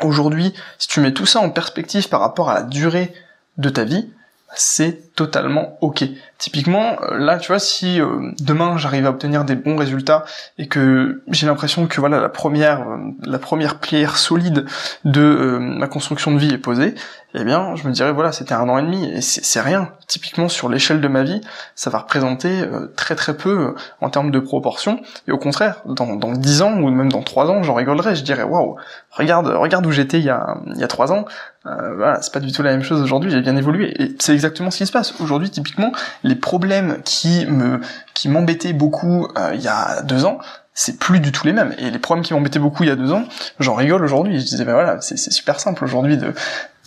aujourd'hui, 0.00 0.54
si 0.78 0.88
tu 0.88 1.00
mets 1.00 1.12
tout 1.12 1.26
ça 1.26 1.40
en 1.40 1.50
perspective 1.50 2.08
par 2.08 2.20
rapport 2.20 2.48
à 2.48 2.54
la 2.54 2.62
durée 2.62 3.12
de 3.58 3.68
ta 3.68 3.84
vie, 3.84 4.10
c'est 4.54 5.11
totalement 5.14 5.78
ok. 5.80 6.04
Typiquement, 6.42 6.96
euh, 7.02 7.18
là, 7.18 7.38
tu 7.38 7.48
vois, 7.48 7.60
si 7.60 8.00
euh, 8.00 8.32
demain 8.40 8.76
j'arrive 8.76 9.06
à 9.06 9.10
obtenir 9.10 9.44
des 9.44 9.54
bons 9.54 9.76
résultats 9.76 10.24
et 10.58 10.66
que 10.66 11.22
j'ai 11.28 11.46
l'impression 11.46 11.86
que 11.86 12.00
voilà 12.00 12.20
la 12.20 12.28
première, 12.28 12.80
euh, 12.80 12.96
la 13.22 13.38
première 13.38 13.78
pierre 13.78 14.16
solide 14.16 14.64
de 15.04 15.58
ma 15.60 15.86
construction 15.86 16.32
de 16.32 16.38
vie 16.38 16.52
est 16.52 16.58
posée, 16.58 16.94
eh 17.34 17.44
bien, 17.44 17.76
je 17.76 17.86
me 17.86 17.92
dirais 17.92 18.12
voilà, 18.12 18.32
c'était 18.32 18.54
un 18.54 18.68
an 18.68 18.78
et 18.78 18.82
demi 18.82 19.08
et 19.08 19.20
c'est 19.20 19.60
rien. 19.60 19.90
Typiquement 20.08 20.48
sur 20.48 20.68
l'échelle 20.68 21.00
de 21.00 21.08
ma 21.08 21.22
vie, 21.22 21.40
ça 21.76 21.90
va 21.90 22.00
représenter 22.00 22.62
très 22.96 23.14
très 23.14 23.34
peu 23.34 23.74
en 24.02 24.10
termes 24.10 24.30
de 24.30 24.38
proportion. 24.38 25.00
Et 25.28 25.32
au 25.32 25.38
contraire, 25.38 25.80
dans 25.86 26.16
dans 26.16 26.32
dix 26.32 26.60
ans 26.60 26.74
ou 26.74 26.90
même 26.90 27.10
dans 27.10 27.22
trois 27.22 27.48
ans, 27.50 27.62
j'en 27.62 27.72
rigolerais. 27.72 28.16
Je 28.16 28.22
dirais 28.22 28.42
waouh, 28.42 28.76
regarde, 29.12 29.46
regarde 29.46 29.86
où 29.86 29.92
j'étais 29.92 30.18
il 30.18 30.24
y 30.24 30.30
a 30.30 30.58
il 30.74 30.80
y 30.80 30.84
a 30.84 30.88
trois 30.88 31.10
ans. 31.10 31.24
voilà, 31.64 32.20
c'est 32.20 32.34
pas 32.34 32.40
du 32.40 32.52
tout 32.52 32.62
la 32.62 32.72
même 32.72 32.82
chose 32.82 33.00
aujourd'hui. 33.00 33.30
J'ai 33.30 33.40
bien 33.40 33.56
évolué 33.56 33.94
et 34.02 34.14
c'est 34.18 34.34
exactement 34.34 34.70
ce 34.70 34.76
qui 34.76 34.86
se 34.86 34.92
passe 34.92 35.11
aujourd'hui. 35.20 35.50
Typiquement, 35.50 35.92
les 36.22 36.34
problèmes 36.34 36.98
qui 37.04 37.46
me 37.46 37.80
qui 38.14 38.28
m'embêtaient 38.28 38.72
beaucoup 38.72 39.28
euh, 39.38 39.52
il 39.54 39.60
y 39.60 39.68
a 39.68 40.02
deux 40.02 40.24
ans, 40.24 40.38
c'est 40.74 40.98
plus 40.98 41.20
du 41.20 41.32
tout 41.32 41.46
les 41.46 41.52
mêmes. 41.52 41.74
Et 41.78 41.90
les 41.90 41.98
problèmes 41.98 42.24
qui 42.24 42.34
m'embêtaient 42.34 42.58
beaucoup 42.58 42.82
il 42.84 42.88
y 42.88 42.92
a 42.92 42.96
deux 42.96 43.12
ans, 43.12 43.24
j'en 43.58 43.74
rigole 43.74 44.04
aujourd'hui. 44.04 44.40
Je 44.40 44.44
disais 44.44 44.64
ben 44.64 44.72
voilà, 44.72 45.00
c'est 45.00 45.16
super 45.16 45.60
simple 45.60 45.84
aujourd'hui 45.84 46.16
de 46.16 46.34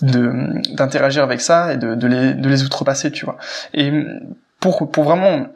d'interagir 0.01 1.23
avec 1.23 1.39
ça 1.39 1.73
et 1.73 1.77
de, 1.77 1.95
de, 1.95 2.07
les, 2.07 2.33
de 2.33 2.49
les 2.49 2.63
outrepasser, 2.63 3.11
tu 3.11 3.25
vois. 3.25 3.37
Et 3.73 3.91
pour, 4.59 4.91
pour 4.91 5.03
vraiment 5.05 5.47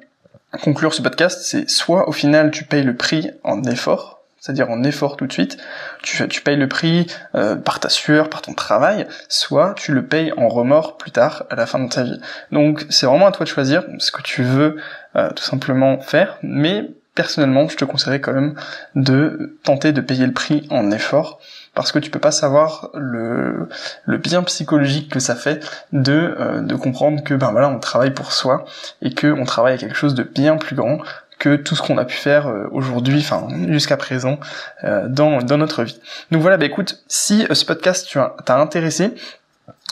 conclure 0.63 0.93
ce 0.93 1.01
podcast, 1.01 1.41
c'est 1.43 1.69
soit 1.69 2.07
au 2.07 2.11
final 2.11 2.51
tu 2.51 2.63
payes 2.63 2.83
le 2.83 2.95
prix 2.95 3.31
en 3.43 3.63
effort, 3.63 4.18
c'est-à-dire 4.39 4.69
en 4.69 4.83
effort 4.83 5.17
tout 5.17 5.27
de 5.27 5.33
suite, 5.33 5.57
tu, 6.01 6.27
tu 6.27 6.41
payes 6.41 6.55
le 6.55 6.67
prix 6.67 7.07
euh, 7.35 7.55
par 7.55 7.79
ta 7.79 7.89
sueur, 7.89 8.29
par 8.29 8.41
ton 8.41 8.53
travail, 8.53 9.07
soit 9.27 9.73
tu 9.75 9.93
le 9.93 10.05
payes 10.05 10.33
en 10.37 10.47
remords 10.47 10.97
plus 10.97 11.11
tard, 11.11 11.43
à 11.49 11.55
la 11.55 11.65
fin 11.65 11.79
de 11.79 11.89
ta 11.89 12.03
vie. 12.03 12.19
Donc 12.51 12.85
c'est 12.89 13.05
vraiment 13.05 13.27
à 13.27 13.31
toi 13.31 13.45
de 13.45 13.49
choisir 13.49 13.83
ce 13.99 14.11
que 14.11 14.21
tu 14.21 14.43
veux 14.43 14.77
euh, 15.15 15.29
tout 15.31 15.43
simplement 15.43 15.99
faire, 15.99 16.37
mais 16.41 16.89
personnellement 17.15 17.67
je 17.67 17.75
te 17.75 17.83
conseillerais 17.83 18.21
quand 18.21 18.33
même 18.33 18.55
de 18.95 19.57
tenter 19.63 19.91
de 19.91 20.01
payer 20.01 20.25
le 20.25 20.31
prix 20.31 20.67
en 20.69 20.89
effort, 20.91 21.39
parce 21.75 21.91
que 21.91 21.99
tu 21.99 22.09
peux 22.09 22.19
pas 22.19 22.31
savoir 22.31 22.89
le, 22.93 23.67
bien 24.07 24.43
psychologique 24.43 25.11
que 25.11 25.19
ça 25.19 25.35
fait 25.35 25.63
de, 25.91 26.35
euh, 26.39 26.61
de 26.61 26.75
comprendre 26.75 27.23
que 27.23 27.33
ben 27.33 27.51
voilà 27.51 27.69
on 27.69 27.79
travaille 27.79 28.11
pour 28.11 28.31
soi 28.31 28.65
et 29.01 29.13
que 29.13 29.27
on 29.27 29.43
travaille 29.43 29.73
à 29.73 29.77
quelque 29.77 29.95
chose 29.95 30.15
de 30.15 30.23
bien 30.23 30.57
plus 30.57 30.75
grand 30.75 30.99
que 31.39 31.55
tout 31.55 31.75
ce 31.75 31.81
qu'on 31.81 31.97
a 31.97 32.05
pu 32.05 32.15
faire 32.15 32.47
euh, 32.47 32.67
aujourd'hui, 32.71 33.19
enfin 33.19 33.47
jusqu'à 33.69 33.97
présent, 33.97 34.39
euh, 34.83 35.07
dans, 35.07 35.41
dans 35.41 35.57
notre 35.57 35.83
vie. 35.83 35.99
Donc 36.31 36.41
voilà, 36.41 36.57
bah 36.57 36.65
écoute, 36.65 37.01
si 37.07 37.45
euh, 37.49 37.55
ce 37.55 37.65
podcast 37.65 38.15
t'a 38.45 38.59
intéressé, 38.59 39.11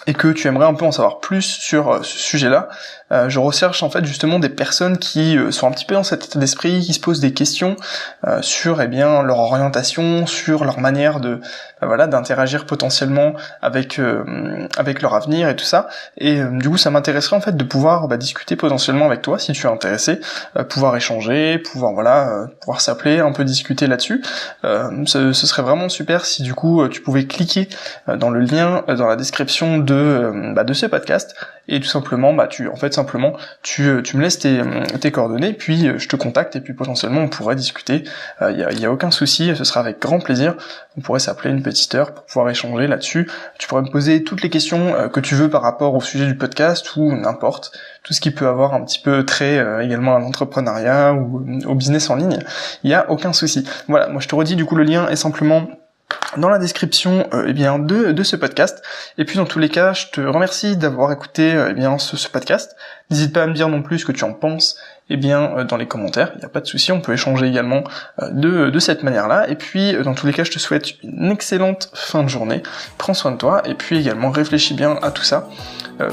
et 0.06 0.14
que 0.14 0.28
tu 0.30 0.48
aimerais 0.48 0.68
un 0.68 0.74
peu 0.74 0.86
en 0.86 0.92
savoir 0.92 1.20
plus 1.20 1.42
sur 1.42 2.06
ce 2.06 2.18
sujet-là, 2.18 2.70
euh, 3.12 3.30
je 3.30 3.40
recherche 3.40 3.84
en 3.84 3.90
fait 3.90 4.04
justement 4.06 4.38
des 4.38 4.50
personnes 4.50 4.98
qui 4.98 5.38
euh, 5.38 5.52
sont 5.52 5.66
un 5.66 5.72
petit 5.72 5.86
peu 5.86 5.96
dans 5.96 6.04
cet 6.04 6.26
état 6.26 6.40
d'esprit, 6.40 6.82
qui 6.82 6.94
se 6.94 7.00
posent 7.00 7.22
des 7.22 7.34
questions 7.34 7.78
euh, 8.28 8.42
sur 8.42 8.82
eh 8.82 8.88
bien 8.88 9.24
leur 9.24 9.40
orientation, 9.40 10.26
sur 10.26 10.66
leur 10.66 10.80
manière 10.80 11.22
de 11.22 11.40
voilà 11.82 12.08
d'interagir 12.08 12.66
potentiellement 12.66 13.34
avec 13.62 14.02
avec 14.78 15.02
leur 15.04 15.14
avenir 15.14 15.48
et 15.48 15.56
tout 15.56 15.66
ça. 15.66 15.88
Et 16.18 16.42
du 16.44 16.70
coup, 16.70 16.78
ça 16.78 16.90
m'intéresserait 16.90 17.36
en 17.36 17.42
fait 17.42 17.56
de 17.56 17.64
pouvoir 17.64 18.08
bah, 18.08 18.18
discuter 18.18 18.56
potentiellement 18.56 19.06
avec 19.06 19.22
toi 19.22 19.38
si 19.38 19.52
tu 19.52 19.68
es 19.68 19.70
intéressé, 19.70 20.20
pouvoir 20.70 20.96
échanger, 20.96 21.60
pouvoir 21.60 21.94
voilà 21.94 22.48
pouvoir 22.62 22.82
s'appeler, 22.82 23.20
un 23.20 23.32
peu 23.32 23.44
discuter 23.44 23.86
là-dessus. 23.86 24.24
Ce, 24.64 25.34
serait 25.34 25.62
vraiment 25.62 25.88
super 25.88 26.26
si 26.26 26.42
du 26.42 26.56
coup 26.56 26.88
tu 26.90 27.02
pouvais 27.02 27.26
cliquer 27.26 27.70
dans 28.08 28.32
le 28.32 28.40
lien 28.40 28.84
dans 28.88 29.06
la 29.06 29.16
description 29.16 29.78
de 29.78 29.94
bah, 30.54 30.64
de 30.64 30.74
ce 30.74 30.86
podcast. 30.86 31.36
Et 31.70 31.80
tout 31.82 31.88
simplement 31.88 32.34
bah 32.34 32.48
tu 32.48 32.70
en 32.70 32.76
fait 32.76 32.94
simplement 32.94 33.34
tu, 33.62 33.88
euh, 33.88 34.02
tu 34.02 34.16
me 34.16 34.22
laisses 34.22 34.40
tes, 34.40 34.60
euh, 34.60 34.86
tes 35.02 35.12
coordonnées 35.12 35.52
puis 35.52 35.88
euh, 35.88 35.98
je 35.98 36.08
te 36.08 36.16
contacte 36.16 36.56
et 36.56 36.62
puis 36.62 36.74
potentiellement 36.74 37.22
on 37.22 37.28
pourrait 37.28 37.56
discuter. 37.56 38.04
Il 38.42 38.80
y, 38.80 38.86
a, 38.86 38.92
aucun 38.92 39.12
souci 39.12 39.54
ce 39.56 39.64
sera 39.64 39.82
avec 39.82 40.00
grand 40.00 40.20
plaisir. 40.20 40.56
On 40.98 41.02
pourrait 41.02 41.20
s'appeler 41.20 41.52
une 41.52 41.62
petite 41.62 41.94
heure 41.96 42.14
pour 42.14 42.24
pouvoir 42.26 42.50
échanger 42.50 42.88
là-dessus. 42.88 43.30
Tu 43.60 43.68
pourrais 43.68 43.82
me 43.82 43.92
poser 43.92 44.24
toutes 44.24 44.42
les 44.42 44.50
questions 44.50 45.10
que 45.10 45.20
tu 45.20 45.36
veux 45.36 45.50
par 45.50 45.62
rapport 45.62 45.94
au 45.94 46.02
sujet 46.02 46.26
du 46.26 46.36
podcast 46.36 46.96
ou 46.96 47.14
n'importe. 47.14 47.72
Tout 48.04 48.14
ce 48.14 48.22
qui 48.22 48.32
peut 48.32 48.48
avoir 48.48 48.74
un 48.74 48.84
petit 48.84 49.00
peu 49.00 49.26
trait 49.26 49.64
également 49.84 50.16
à 50.16 50.20
l'entrepreneuriat 50.20 51.14
ou 51.14 51.46
au 51.66 51.76
business 51.76 52.10
en 52.10 52.16
ligne. 52.16 52.40
Il 52.84 52.90
y 52.90 52.94
a 52.94 53.10
aucun 53.12 53.34
souci. 53.34 53.68
Voilà 53.88 54.08
moi 54.08 54.22
je 54.22 54.28
te 54.28 54.36
redis 54.36 54.56
du 54.56 54.66
coup 54.66 54.76
le 54.76 54.84
lien 54.84 55.08
est 55.10 55.16
simplement 55.16 55.68
dans 56.36 56.50
la 56.50 56.60
description 56.60 57.28
euh, 57.34 57.46
eh 57.48 57.54
bien 57.54 57.80
de, 57.80 58.12
de 58.12 58.24
ce 58.24 58.36
podcast. 58.36 58.84
Et 59.18 59.26
puis 59.26 59.38
dans 59.38 59.46
tous 59.46 59.60
les 59.60 59.70
cas, 59.70 59.94
je 59.94 60.08
te 60.08 60.22
remercie 60.22 60.76
d'avoir 60.76 61.12
écouté 61.12 61.54
euh, 61.54 61.70
eh 61.72 61.74
bien 61.74 61.98
ce, 61.98 62.18
ce 62.18 62.28
podcast. 62.28 62.76
N'hésite 63.10 63.34
pas 63.34 63.44
à 63.44 63.48
me 63.48 63.54
dire 63.54 63.70
non 63.70 63.82
plus 63.82 64.00
ce 64.00 64.06
que 64.06 64.12
tu 64.12 64.24
en 64.24 64.34
penses 64.34 64.78
eh 65.10 65.18
bien 65.18 65.58
euh, 65.58 65.64
dans 65.64 65.78
les 65.78 65.88
commentaires, 65.88 66.32
il 66.36 66.40
n'y 66.40 66.46
a 66.46 66.50
pas 66.50 66.62
de 66.62 66.68
souci, 66.68 66.92
on 66.92 67.02
peut 67.02 67.14
échanger 67.14 67.48
également 67.48 67.84
de, 68.32 68.70
de 68.70 68.80
cette 68.80 69.04
manière-là. 69.04 69.50
Et 69.50 69.56
puis 69.56 69.94
dans 70.04 70.14
tous 70.14 70.28
les 70.28 70.34
cas, 70.34 70.44
je 70.44 70.52
te 70.52 70.60
souhaite 70.60 71.02
une 71.04 71.32
excellente 71.32 71.90
fin 71.94 72.24
de 72.24 72.30
journée. 72.30 72.64
Prends 72.98 73.14
soin 73.14 73.32
de 73.32 73.38
toi 73.38 73.62
et 73.66 73.74
puis 73.74 73.98
également 74.00 74.30
réfléchis 74.30 74.74
bien 74.74 74.98
à 75.02 75.12
tout 75.12 75.24
ça. 75.24 75.48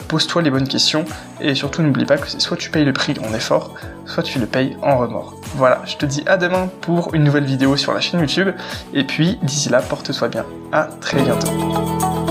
Pose-toi 0.08 0.40
les 0.42 0.50
bonnes 0.50 0.68
questions 0.68 1.04
et 1.40 1.54
surtout 1.54 1.82
n'oublie 1.82 2.06
pas 2.06 2.16
que 2.16 2.28
c'est 2.28 2.40
soit 2.40 2.56
tu 2.56 2.70
payes 2.70 2.86
le 2.86 2.94
prix 2.94 3.14
en 3.22 3.34
effort, 3.34 3.74
soit 4.06 4.22
tu 4.22 4.38
le 4.38 4.46
payes 4.46 4.76
en 4.82 4.96
remords. 4.96 5.34
Voilà, 5.56 5.82
je 5.84 5.96
te 5.96 6.06
dis 6.06 6.22
à 6.26 6.36
demain 6.36 6.70
pour 6.80 7.14
une 7.14 7.24
nouvelle 7.24 7.44
vidéo 7.44 7.76
sur 7.76 7.92
la 7.92 8.00
chaîne 8.00 8.20
YouTube. 8.20 8.48
Et 8.94 9.04
puis 9.04 9.38
d'ici 9.42 9.68
là, 9.68 9.82
porte-toi 9.82 10.28
bien. 10.28 10.44
À 10.72 10.88
très 11.00 11.22
bientôt. 11.22 12.23